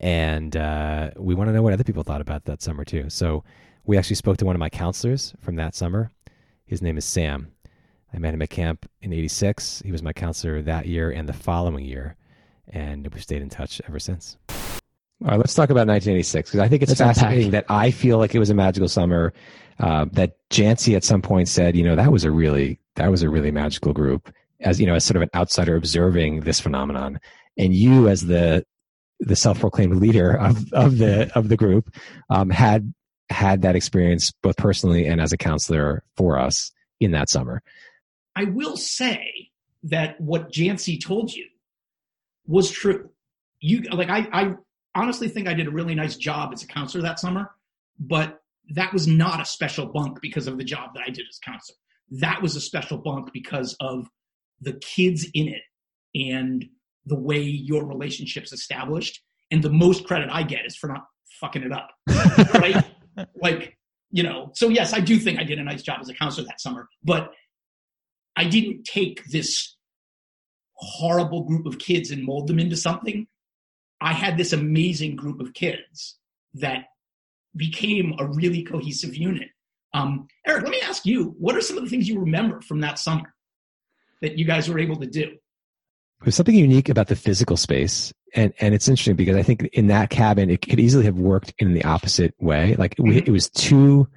and 0.02 0.56
uh, 0.58 1.12
we 1.18 1.34
want 1.36 1.48
to 1.50 1.54
know 1.54 1.62
what 1.62 1.72
other 1.74 1.84
people 1.86 2.04
thought 2.04 2.20
about 2.22 2.46
that 2.46 2.62
summer 2.62 2.84
too 2.84 3.10
so 3.10 3.44
we 3.86 3.98
actually 3.98 4.16
spoke 4.16 4.38
to 4.38 4.46
one 4.46 4.56
of 4.56 4.60
my 4.60 4.70
counselors 4.70 5.34
from 5.40 5.56
that 5.56 5.76
summer 5.76 6.12
his 6.66 6.82
name 6.82 6.98
is 6.98 7.06
Sam 7.06 7.52
I 8.14 8.18
met 8.18 8.34
him 8.34 8.42
at 8.42 8.50
camp 8.50 8.90
in 9.02 9.14
86 9.14 9.82
he 9.86 9.92
was 9.92 10.04
my 10.04 10.14
counselor 10.14 10.62
that 10.62 10.86
year 10.86 11.12
and 11.12 11.28
the 11.28 11.34
following 11.34 11.86
year 11.86 12.16
and 12.68 13.08
we've 13.14 13.24
stayed 13.24 13.42
in 13.42 13.50
touch 13.50 13.82
ever 13.88 14.00
since 14.00 14.38
all 15.24 15.30
right, 15.30 15.38
let's 15.38 15.54
talk 15.54 15.70
about 15.70 15.88
1986 15.88 16.50
because 16.50 16.60
I 16.60 16.68
think 16.68 16.84
it's 16.84 16.90
Let's 16.92 17.00
unpack. 17.00 17.16
fascinating 17.16 17.52
that 17.52 17.66
I 17.70 17.90
feel 17.92 18.18
like 18.18 18.36
it 18.36 18.40
was 18.40 18.50
a 18.50 18.54
magical 18.54 18.90
summer. 18.90 19.34
Uh, 19.80 20.06
that 20.12 20.38
Jancy 20.50 20.96
at 20.96 21.04
some 21.04 21.22
point 21.22 21.48
said, 21.48 21.76
you 21.76 21.84
know, 21.84 21.96
that 21.96 22.12
was 22.12 22.26
a 22.26 22.32
really 22.32 22.80
that 22.96 23.10
was 23.10 23.24
a 23.24 23.30
really 23.30 23.52
magical 23.52 23.94
group. 23.94 24.34
As 24.62 24.80
you 24.80 24.86
know, 24.86 24.96
as 24.96 25.04
sort 25.06 25.16
of 25.16 25.22
an 25.22 25.30
outsider 25.34 25.76
observing 25.76 26.42
this 26.42 26.60
phenomenon, 26.60 27.20
and 27.58 27.74
you 27.74 28.10
as 28.10 28.26
the 28.26 28.66
the 29.20 29.36
self-proclaimed 29.36 29.96
leader 29.96 30.38
of 30.38 30.72
of 30.74 30.98
the 30.98 31.32
of 31.36 31.48
the 31.48 31.58
group 31.58 31.96
um, 32.30 32.50
had 32.50 32.94
had 33.30 33.64
that 33.64 33.76
experience 33.76 34.32
both 34.44 34.58
personally 34.58 35.06
and 35.06 35.20
as 35.20 35.34
a 35.34 35.38
counselor 35.38 36.04
for 36.16 36.38
us 36.40 36.72
in 37.00 37.12
that 37.12 37.30
summer. 37.30 37.62
I 38.36 38.46
will 38.46 38.78
say 38.78 39.50
that 39.84 40.20
what 40.20 40.52
Jancy 40.52 41.04
told 41.04 41.34
you 41.34 41.46
was 42.48 42.70
true. 42.70 43.10
You 43.60 43.84
like 43.92 44.10
I, 44.10 44.28
I 44.32 44.56
honestly 44.94 45.30
think 45.30 45.48
I 45.48 45.54
did 45.54 45.68
a 45.68 45.72
really 45.72 45.96
nice 45.96 46.16
job 46.16 46.52
as 46.54 46.64
a 46.64 46.68
counselor 46.68 47.04
that 47.04 47.20
summer, 47.20 47.52
but 48.00 48.42
that 48.70 48.94
was 48.94 49.08
not 49.08 49.42
a 49.42 49.46
special 49.46 49.86
bunk 49.86 50.22
because 50.22 50.48
of 50.48 50.58
the 50.58 50.64
job 50.64 50.94
that 50.96 51.04
I 51.06 51.10
did 51.10 51.26
as 51.30 51.40
counselor. 51.40 51.78
That 52.12 52.42
was 52.42 52.56
a 52.56 52.62
special 52.62 52.98
bunk 52.98 53.32
because 53.34 53.76
of 53.80 54.08
the 54.62 54.74
kids 54.74 55.28
in 55.34 55.48
it 55.48 55.62
and 56.14 56.66
the 57.06 57.16
way 57.16 57.42
your 57.42 57.86
relationship's 57.86 58.54
established. 58.54 59.22
And 59.52 59.62
the 59.62 59.70
most 59.70 60.06
credit 60.06 60.30
I 60.32 60.44
get 60.44 60.66
is 60.66 60.76
for 60.76 60.88
not 60.88 61.06
fucking 61.40 61.64
it 61.64 61.72
up. 61.72 61.90
right? 62.56 62.84
Like, 63.36 63.78
you 64.12 64.24
know, 64.24 64.52
so 64.54 64.70
yes, 64.70 64.94
I 64.94 65.00
do 65.00 65.18
think 65.20 65.40
I 65.40 65.44
did 65.44 65.60
a 65.60 65.64
nice 65.64 65.84
job 65.84 66.00
as 66.02 66.10
a 66.10 66.14
counselor 66.14 66.48
that 66.48 66.62
summer, 66.62 66.90
but 67.04 67.32
I 68.36 68.46
didn't 68.46 68.84
take 68.84 69.26
this 69.26 69.76
horrible 70.74 71.44
group 71.44 71.66
of 71.66 71.80
kids 71.80 72.12
and 72.12 72.24
mold 72.24 72.48
them 72.48 72.60
into 72.60 72.76
something. 72.76 73.28
I 74.02 74.14
had 74.14 74.38
this 74.38 74.54
amazing 74.54 75.16
group 75.16 75.40
of 75.40 75.54
kids 75.54 76.18
that 76.56 76.86
became 77.56 78.16
a 78.20 78.28
really 78.28 78.64
cohesive 78.64 79.16
unit. 79.16 79.50
Um, 79.94 80.28
Eric, 80.46 80.64
let 80.64 80.72
me 80.72 80.82
ask 80.82 81.06
you, 81.06 81.36
what 81.40 81.56
are 81.56 81.62
some 81.62 81.78
of 81.78 81.84
the 81.84 81.90
things 81.90 82.10
you 82.10 82.20
remember 82.20 82.60
from 82.62 82.82
that 82.82 83.00
summer 83.00 83.34
that 84.22 84.38
you 84.38 84.46
guys 84.46 84.70
were 84.70 84.80
able 84.80 84.98
to 84.98 85.08
do? 85.08 85.38
There's 86.26 86.36
something 86.36 86.56
unique 86.56 86.90
about 86.90 87.08
the 87.08 87.16
physical 87.16 87.56
space. 87.56 88.12
And, 88.34 88.52
and 88.60 88.74
it's 88.74 88.88
interesting 88.90 89.16
because 89.16 89.36
I 89.38 89.44
think 89.44 89.64
in 89.74 89.88
that 89.88 90.10
cabin, 90.10 90.50
it 90.50 90.62
could 90.62 90.80
easily 90.80 91.06
have 91.06 91.18
worked 91.20 91.54
in 91.60 91.74
the 91.74 91.86
opposite 91.86 92.34
way. 92.40 92.76
Like 92.76 92.96
we, 92.98 93.12
Mhm. 93.22 93.28
it 93.28 93.32
was 93.32 93.50
two 93.50 94.08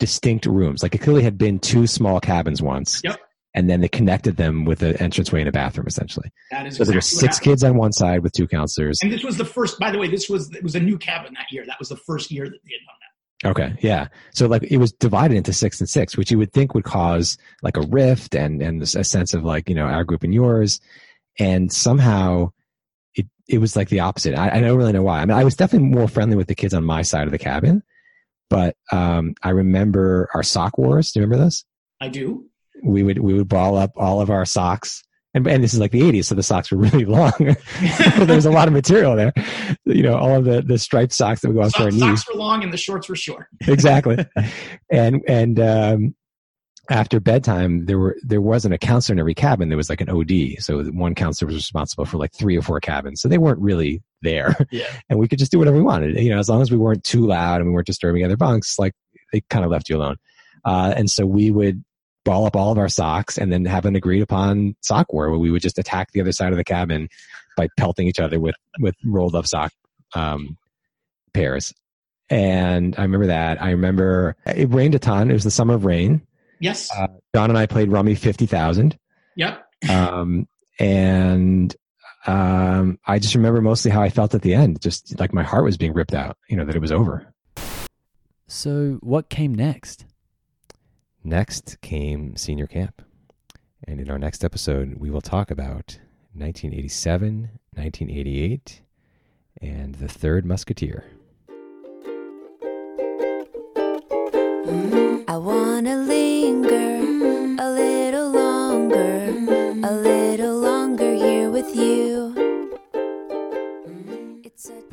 distinct 0.00 0.46
rooms. 0.46 0.82
Like 0.82 0.94
it 0.94 0.98
clearly 0.98 1.22
had 1.22 1.38
been 1.38 1.58
two 1.58 1.86
small 1.86 2.20
cabins 2.20 2.60
once. 2.60 3.00
Yep. 3.04 3.20
And 3.56 3.70
then 3.70 3.80
they 3.80 3.88
connected 3.88 4.36
them 4.36 4.64
with 4.64 4.82
an 4.82 4.96
entranceway 4.96 5.38
and 5.40 5.48
a 5.48 5.52
bathroom, 5.52 5.86
essentially. 5.86 6.28
That 6.50 6.66
is 6.66 6.76
So 6.76 6.84
there 6.84 6.96
were 6.96 7.00
six 7.00 7.38
kids 7.38 7.62
on 7.62 7.76
one 7.76 7.92
side 7.92 8.24
with 8.24 8.32
two 8.32 8.48
counselors. 8.48 8.98
And 9.00 9.12
this 9.12 9.22
was 9.22 9.36
the 9.36 9.44
first, 9.44 9.78
by 9.78 9.92
the 9.92 9.98
way, 9.98 10.08
this 10.08 10.28
was, 10.28 10.52
it 10.52 10.64
was 10.64 10.74
a 10.74 10.80
new 10.80 10.98
cabin 10.98 11.34
that 11.34 11.46
year. 11.52 11.64
That 11.64 11.78
was 11.78 11.88
the 11.88 11.96
first 11.96 12.32
year 12.32 12.44
that 12.46 12.50
they 12.64 12.72
had 12.72 12.84
done 12.84 12.96
that. 13.00 13.00
Okay, 13.46 13.76
yeah. 13.80 14.08
So 14.32 14.46
like 14.48 14.64
it 14.64 14.78
was 14.78 14.92
divided 14.92 15.36
into 15.36 15.52
six 15.52 15.78
and 15.78 15.88
six, 15.88 16.16
which 16.16 16.30
you 16.32 16.38
would 16.38 16.52
think 16.52 16.74
would 16.74 16.84
cause 16.84 17.36
like 17.62 17.76
a 17.76 17.82
rift 17.82 18.34
and 18.34 18.62
and 18.62 18.80
a 18.82 18.86
sense 18.86 19.34
of 19.34 19.44
like 19.44 19.68
you 19.68 19.74
know 19.74 19.84
our 19.84 20.02
group 20.02 20.22
and 20.22 20.32
yours, 20.32 20.80
and 21.38 21.72
somehow 21.72 22.50
it 23.14 23.26
it 23.48 23.58
was 23.58 23.76
like 23.76 23.88
the 23.88 24.00
opposite. 24.00 24.34
I, 24.36 24.56
I 24.56 24.60
don't 24.60 24.76
really 24.78 24.92
know 24.92 25.02
why. 25.02 25.20
I 25.20 25.24
mean, 25.24 25.36
I 25.36 25.44
was 25.44 25.56
definitely 25.56 25.88
more 25.88 26.08
friendly 26.08 26.36
with 26.36 26.46
the 26.48 26.54
kids 26.54 26.74
on 26.74 26.84
my 26.84 27.02
side 27.02 27.26
of 27.26 27.32
the 27.32 27.38
cabin, 27.38 27.82
but 28.50 28.76
um, 28.92 29.34
I 29.42 29.50
remember 29.50 30.28
our 30.34 30.42
sock 30.42 30.78
wars. 30.78 31.12
Do 31.12 31.20
you 31.20 31.26
remember 31.26 31.44
those? 31.44 31.64
I 32.00 32.08
do. 32.08 32.46
We 32.82 33.02
would 33.02 33.18
we 33.18 33.34
would 33.34 33.48
ball 33.48 33.76
up 33.76 33.92
all 33.96 34.20
of 34.20 34.30
our 34.30 34.44
socks. 34.44 35.02
And, 35.36 35.44
and 35.48 35.64
this 35.64 35.74
is 35.74 35.80
like 35.80 35.90
the 35.90 36.00
80s, 36.00 36.26
so 36.26 36.36
the 36.36 36.44
socks 36.44 36.70
were 36.70 36.78
really 36.78 37.04
long. 37.06 37.32
there 37.40 38.36
was 38.36 38.46
a 38.46 38.52
lot 38.52 38.68
of 38.68 38.72
material 38.74 39.16
there. 39.16 39.32
You 39.84 40.04
know, 40.04 40.16
all 40.16 40.36
of 40.36 40.44
the, 40.44 40.62
the 40.62 40.78
striped 40.78 41.12
socks 41.12 41.40
that 41.40 41.48
would 41.48 41.56
go 41.56 41.62
up 41.62 41.72
to 41.72 41.82
our 41.84 41.90
So- 41.90 41.96
knees 41.96 42.20
socks 42.20 42.28
were 42.28 42.38
long 42.38 42.62
and 42.62 42.72
the 42.72 42.76
shorts 42.76 43.08
were 43.08 43.16
short. 43.16 43.48
exactly. 43.66 44.24
and 44.92 45.22
and 45.26 45.58
um, 45.58 46.14
after 46.90 47.18
bedtime, 47.20 47.86
there 47.86 47.98
were 47.98 48.16
there 48.22 48.40
wasn't 48.40 48.74
a 48.74 48.78
counselor 48.78 49.14
in 49.14 49.20
every 49.20 49.34
cabin. 49.34 49.68
There 49.68 49.76
was 49.76 49.88
like 49.88 50.00
an 50.00 50.10
OD, 50.10 50.58
so 50.60 50.82
one 50.84 51.14
counselor 51.14 51.46
was 51.46 51.56
responsible 51.56 52.04
for 52.04 52.18
like 52.18 52.32
three 52.34 52.56
or 52.56 52.62
four 52.62 52.80
cabins. 52.80 53.20
So 53.20 53.28
they 53.28 53.38
weren't 53.38 53.58
really 53.60 54.02
there, 54.22 54.54
Yeah. 54.70 54.86
and 55.08 55.18
we 55.18 55.28
could 55.28 55.38
just 55.38 55.50
do 55.52 55.58
whatever 55.58 55.76
we 55.76 55.82
wanted. 55.82 56.18
You 56.20 56.30
know, 56.30 56.38
as 56.38 56.48
long 56.48 56.62
as 56.62 56.70
we 56.70 56.76
weren't 56.78 57.04
too 57.04 57.26
loud 57.26 57.60
and 57.60 57.66
we 57.70 57.74
weren't 57.74 57.86
disturbing 57.86 58.24
other 58.24 58.36
bunks, 58.36 58.78
like 58.78 58.92
they 59.32 59.40
kind 59.50 59.64
of 59.64 59.70
left 59.70 59.88
you 59.88 59.96
alone. 59.96 60.16
Uh, 60.64 60.92
and 60.96 61.10
so 61.10 61.24
we 61.26 61.50
would 61.50 61.84
ball 62.24 62.46
up 62.46 62.56
all 62.56 62.72
of 62.72 62.78
our 62.78 62.88
socks 62.88 63.36
and 63.36 63.52
then 63.52 63.64
have 63.66 63.84
an 63.84 63.96
agreed 63.96 64.22
upon 64.22 64.74
sock 64.80 65.12
war 65.12 65.28
where 65.30 65.38
we 65.38 65.50
would 65.50 65.60
just 65.62 65.78
attack 65.78 66.08
the 66.12 66.20
other 66.22 66.32
side 66.32 66.52
of 66.52 66.56
the 66.56 66.64
cabin 66.64 67.08
by 67.56 67.68
pelting 67.76 68.06
each 68.08 68.18
other 68.18 68.40
with 68.40 68.54
with 68.78 68.94
rolled 69.04 69.34
up 69.34 69.46
sock 69.46 69.72
um, 70.14 70.56
pairs. 71.34 71.72
And 72.30 72.94
I 72.96 73.02
remember 73.02 73.26
that. 73.26 73.62
I 73.62 73.70
remember 73.72 74.36
it 74.46 74.70
rained 74.70 74.94
a 74.94 74.98
ton. 74.98 75.30
It 75.30 75.34
was 75.34 75.44
the 75.44 75.50
summer 75.50 75.74
of 75.74 75.84
rain. 75.84 76.22
Yes. 76.64 76.90
Uh, 76.96 77.08
John 77.34 77.50
and 77.50 77.58
I 77.58 77.66
played 77.66 77.90
Rummy 77.90 78.14
50,000. 78.14 78.98
yep. 79.36 79.66
Um, 79.86 80.48
and 80.78 81.76
um, 82.26 82.98
I 83.06 83.18
just 83.18 83.34
remember 83.34 83.60
mostly 83.60 83.90
how 83.90 84.00
I 84.00 84.08
felt 84.08 84.34
at 84.34 84.40
the 84.40 84.54
end. 84.54 84.80
Just 84.80 85.20
like 85.20 85.34
my 85.34 85.42
heart 85.42 85.64
was 85.64 85.76
being 85.76 85.92
ripped 85.92 86.14
out, 86.14 86.38
you 86.48 86.56
know, 86.56 86.64
that 86.64 86.74
it 86.74 86.80
was 86.80 86.90
over. 86.90 87.26
So, 88.48 88.98
what 89.02 89.28
came 89.28 89.54
next? 89.54 90.06
Next 91.22 91.78
came 91.82 92.34
senior 92.36 92.66
camp. 92.66 93.02
And 93.86 94.00
in 94.00 94.08
our 94.10 94.18
next 94.18 94.42
episode, 94.42 94.94
we 94.94 95.10
will 95.10 95.20
talk 95.20 95.50
about 95.50 95.98
1987, 96.32 97.50
1988, 97.74 98.80
and 99.60 99.96
the 99.96 100.08
third 100.08 100.46
musketeer. 100.46 101.04
I 105.28 105.36
wanna 105.36 106.03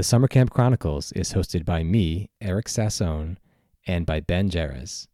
The 0.02 0.06
Summer 0.06 0.28
Camp 0.28 0.50
Chronicles 0.50 1.12
is 1.12 1.34
hosted 1.34 1.64
by 1.64 1.84
me, 1.84 2.32
Eric 2.42 2.66
Sassone, 2.66 3.38
and 3.86 4.04
by 4.04 4.20
Ben 4.20 4.50
Jerez. 4.50 5.08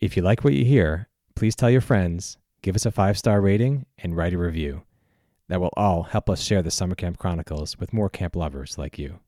If 0.00 0.16
you 0.16 0.24
like 0.24 0.42
what 0.42 0.52
you 0.52 0.64
hear, 0.64 1.08
please 1.36 1.54
tell 1.54 1.70
your 1.70 1.80
friends, 1.80 2.38
give 2.60 2.74
us 2.74 2.84
a 2.84 2.90
five 2.90 3.16
star 3.16 3.40
rating, 3.40 3.86
and 3.98 4.16
write 4.16 4.34
a 4.34 4.38
review. 4.38 4.82
That 5.46 5.60
will 5.60 5.72
all 5.76 6.02
help 6.02 6.28
us 6.28 6.42
share 6.42 6.60
the 6.60 6.72
Summer 6.72 6.96
Camp 6.96 7.18
Chronicles 7.18 7.78
with 7.78 7.92
more 7.92 8.08
camp 8.08 8.34
lovers 8.34 8.76
like 8.76 8.98
you. 8.98 9.20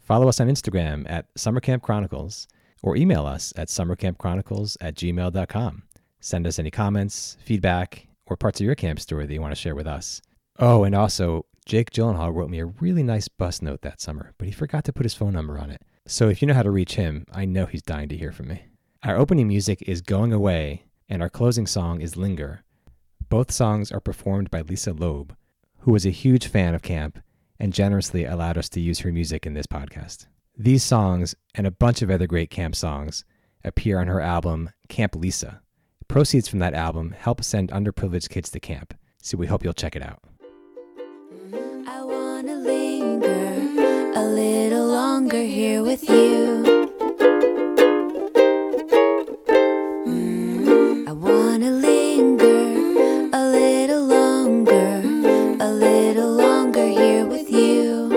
Follow 0.00 0.26
us 0.26 0.40
on 0.40 0.48
Instagram 0.48 1.04
at 1.06 1.26
Summer 1.36 1.60
Camp 1.60 1.82
Chronicles 1.82 2.48
or 2.82 2.96
email 2.96 3.26
us 3.26 3.52
at 3.56 3.68
summercampchronicles 3.68 4.78
at 4.80 4.94
gmail.com. 4.94 5.82
Send 6.20 6.46
us 6.46 6.58
any 6.58 6.70
comments, 6.70 7.36
feedback, 7.44 8.08
or 8.24 8.38
parts 8.38 8.58
of 8.58 8.64
your 8.64 8.74
camp 8.74 9.00
story 9.00 9.26
that 9.26 9.34
you 9.34 9.42
want 9.42 9.52
to 9.52 9.60
share 9.60 9.74
with 9.74 9.86
us. 9.86 10.22
Oh, 10.58 10.84
and 10.84 10.94
also, 10.94 11.44
Jake 11.64 11.90
Gyllenhaal 11.90 12.34
wrote 12.34 12.50
me 12.50 12.58
a 12.58 12.66
really 12.66 13.02
nice 13.02 13.28
bus 13.28 13.62
note 13.62 13.82
that 13.82 14.00
summer, 14.00 14.32
but 14.36 14.46
he 14.46 14.52
forgot 14.52 14.84
to 14.84 14.92
put 14.92 15.04
his 15.04 15.14
phone 15.14 15.32
number 15.32 15.58
on 15.58 15.70
it. 15.70 15.82
So 16.06 16.28
if 16.28 16.42
you 16.42 16.48
know 16.48 16.54
how 16.54 16.64
to 16.64 16.70
reach 16.70 16.96
him, 16.96 17.24
I 17.32 17.44
know 17.44 17.66
he's 17.66 17.82
dying 17.82 18.08
to 18.08 18.16
hear 18.16 18.32
from 18.32 18.48
me. 18.48 18.64
Our 19.04 19.16
opening 19.16 19.48
music 19.48 19.82
is 19.86 20.00
Going 20.00 20.32
Away, 20.32 20.84
and 21.08 21.22
our 21.22 21.28
closing 21.28 21.66
song 21.66 22.00
is 22.00 22.16
Linger. 22.16 22.64
Both 23.28 23.52
songs 23.52 23.92
are 23.92 24.00
performed 24.00 24.50
by 24.50 24.62
Lisa 24.62 24.92
Loeb, 24.92 25.36
who 25.80 25.92
was 25.92 26.04
a 26.04 26.10
huge 26.10 26.46
fan 26.46 26.74
of 26.74 26.82
camp 26.82 27.18
and 27.58 27.72
generously 27.72 28.24
allowed 28.24 28.58
us 28.58 28.68
to 28.70 28.80
use 28.80 29.00
her 29.00 29.12
music 29.12 29.46
in 29.46 29.54
this 29.54 29.66
podcast. 29.66 30.26
These 30.56 30.82
songs 30.82 31.34
and 31.54 31.66
a 31.66 31.70
bunch 31.70 32.02
of 32.02 32.10
other 32.10 32.26
great 32.26 32.50
camp 32.50 32.74
songs 32.74 33.24
appear 33.64 34.00
on 34.00 34.08
her 34.08 34.20
album 34.20 34.70
Camp 34.88 35.14
Lisa. 35.14 35.60
Proceeds 36.08 36.48
from 36.48 36.58
that 36.58 36.74
album 36.74 37.12
help 37.16 37.42
send 37.42 37.70
underprivileged 37.70 38.28
kids 38.28 38.50
to 38.50 38.60
camp, 38.60 38.94
so 39.22 39.38
we 39.38 39.46
hope 39.46 39.62
you'll 39.64 39.72
check 39.72 39.96
it 39.96 40.02
out. 40.02 40.18
I 43.24 44.12
a 44.16 44.24
little 44.24 44.86
longer 44.86 45.42
here 45.42 45.82
with 45.82 46.08
you. 46.08 46.62
Mm, 50.06 51.08
I 51.08 51.12
wanna 51.12 51.70
linger 51.70 52.62
a 53.32 53.42
little 53.48 54.04
longer, 54.04 55.02
a 55.60 55.70
little 55.70 56.32
longer 56.32 56.86
here 56.86 57.26
with 57.26 57.50
you. 57.50 58.10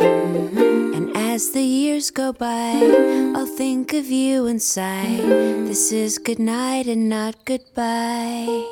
Mm, 0.00 0.96
And 0.96 1.16
as 1.16 1.50
the 1.50 1.62
years 1.62 2.10
go 2.10 2.32
by, 2.32 2.80
I'll 3.36 3.46
think 3.46 3.92
of 3.94 4.06
you 4.06 4.46
and 4.46 4.60
sigh. 4.62 5.20
This 5.68 5.92
is 5.92 6.18
goodnight 6.18 6.86
and 6.86 7.08
not 7.08 7.44
goodbye. 7.44 8.64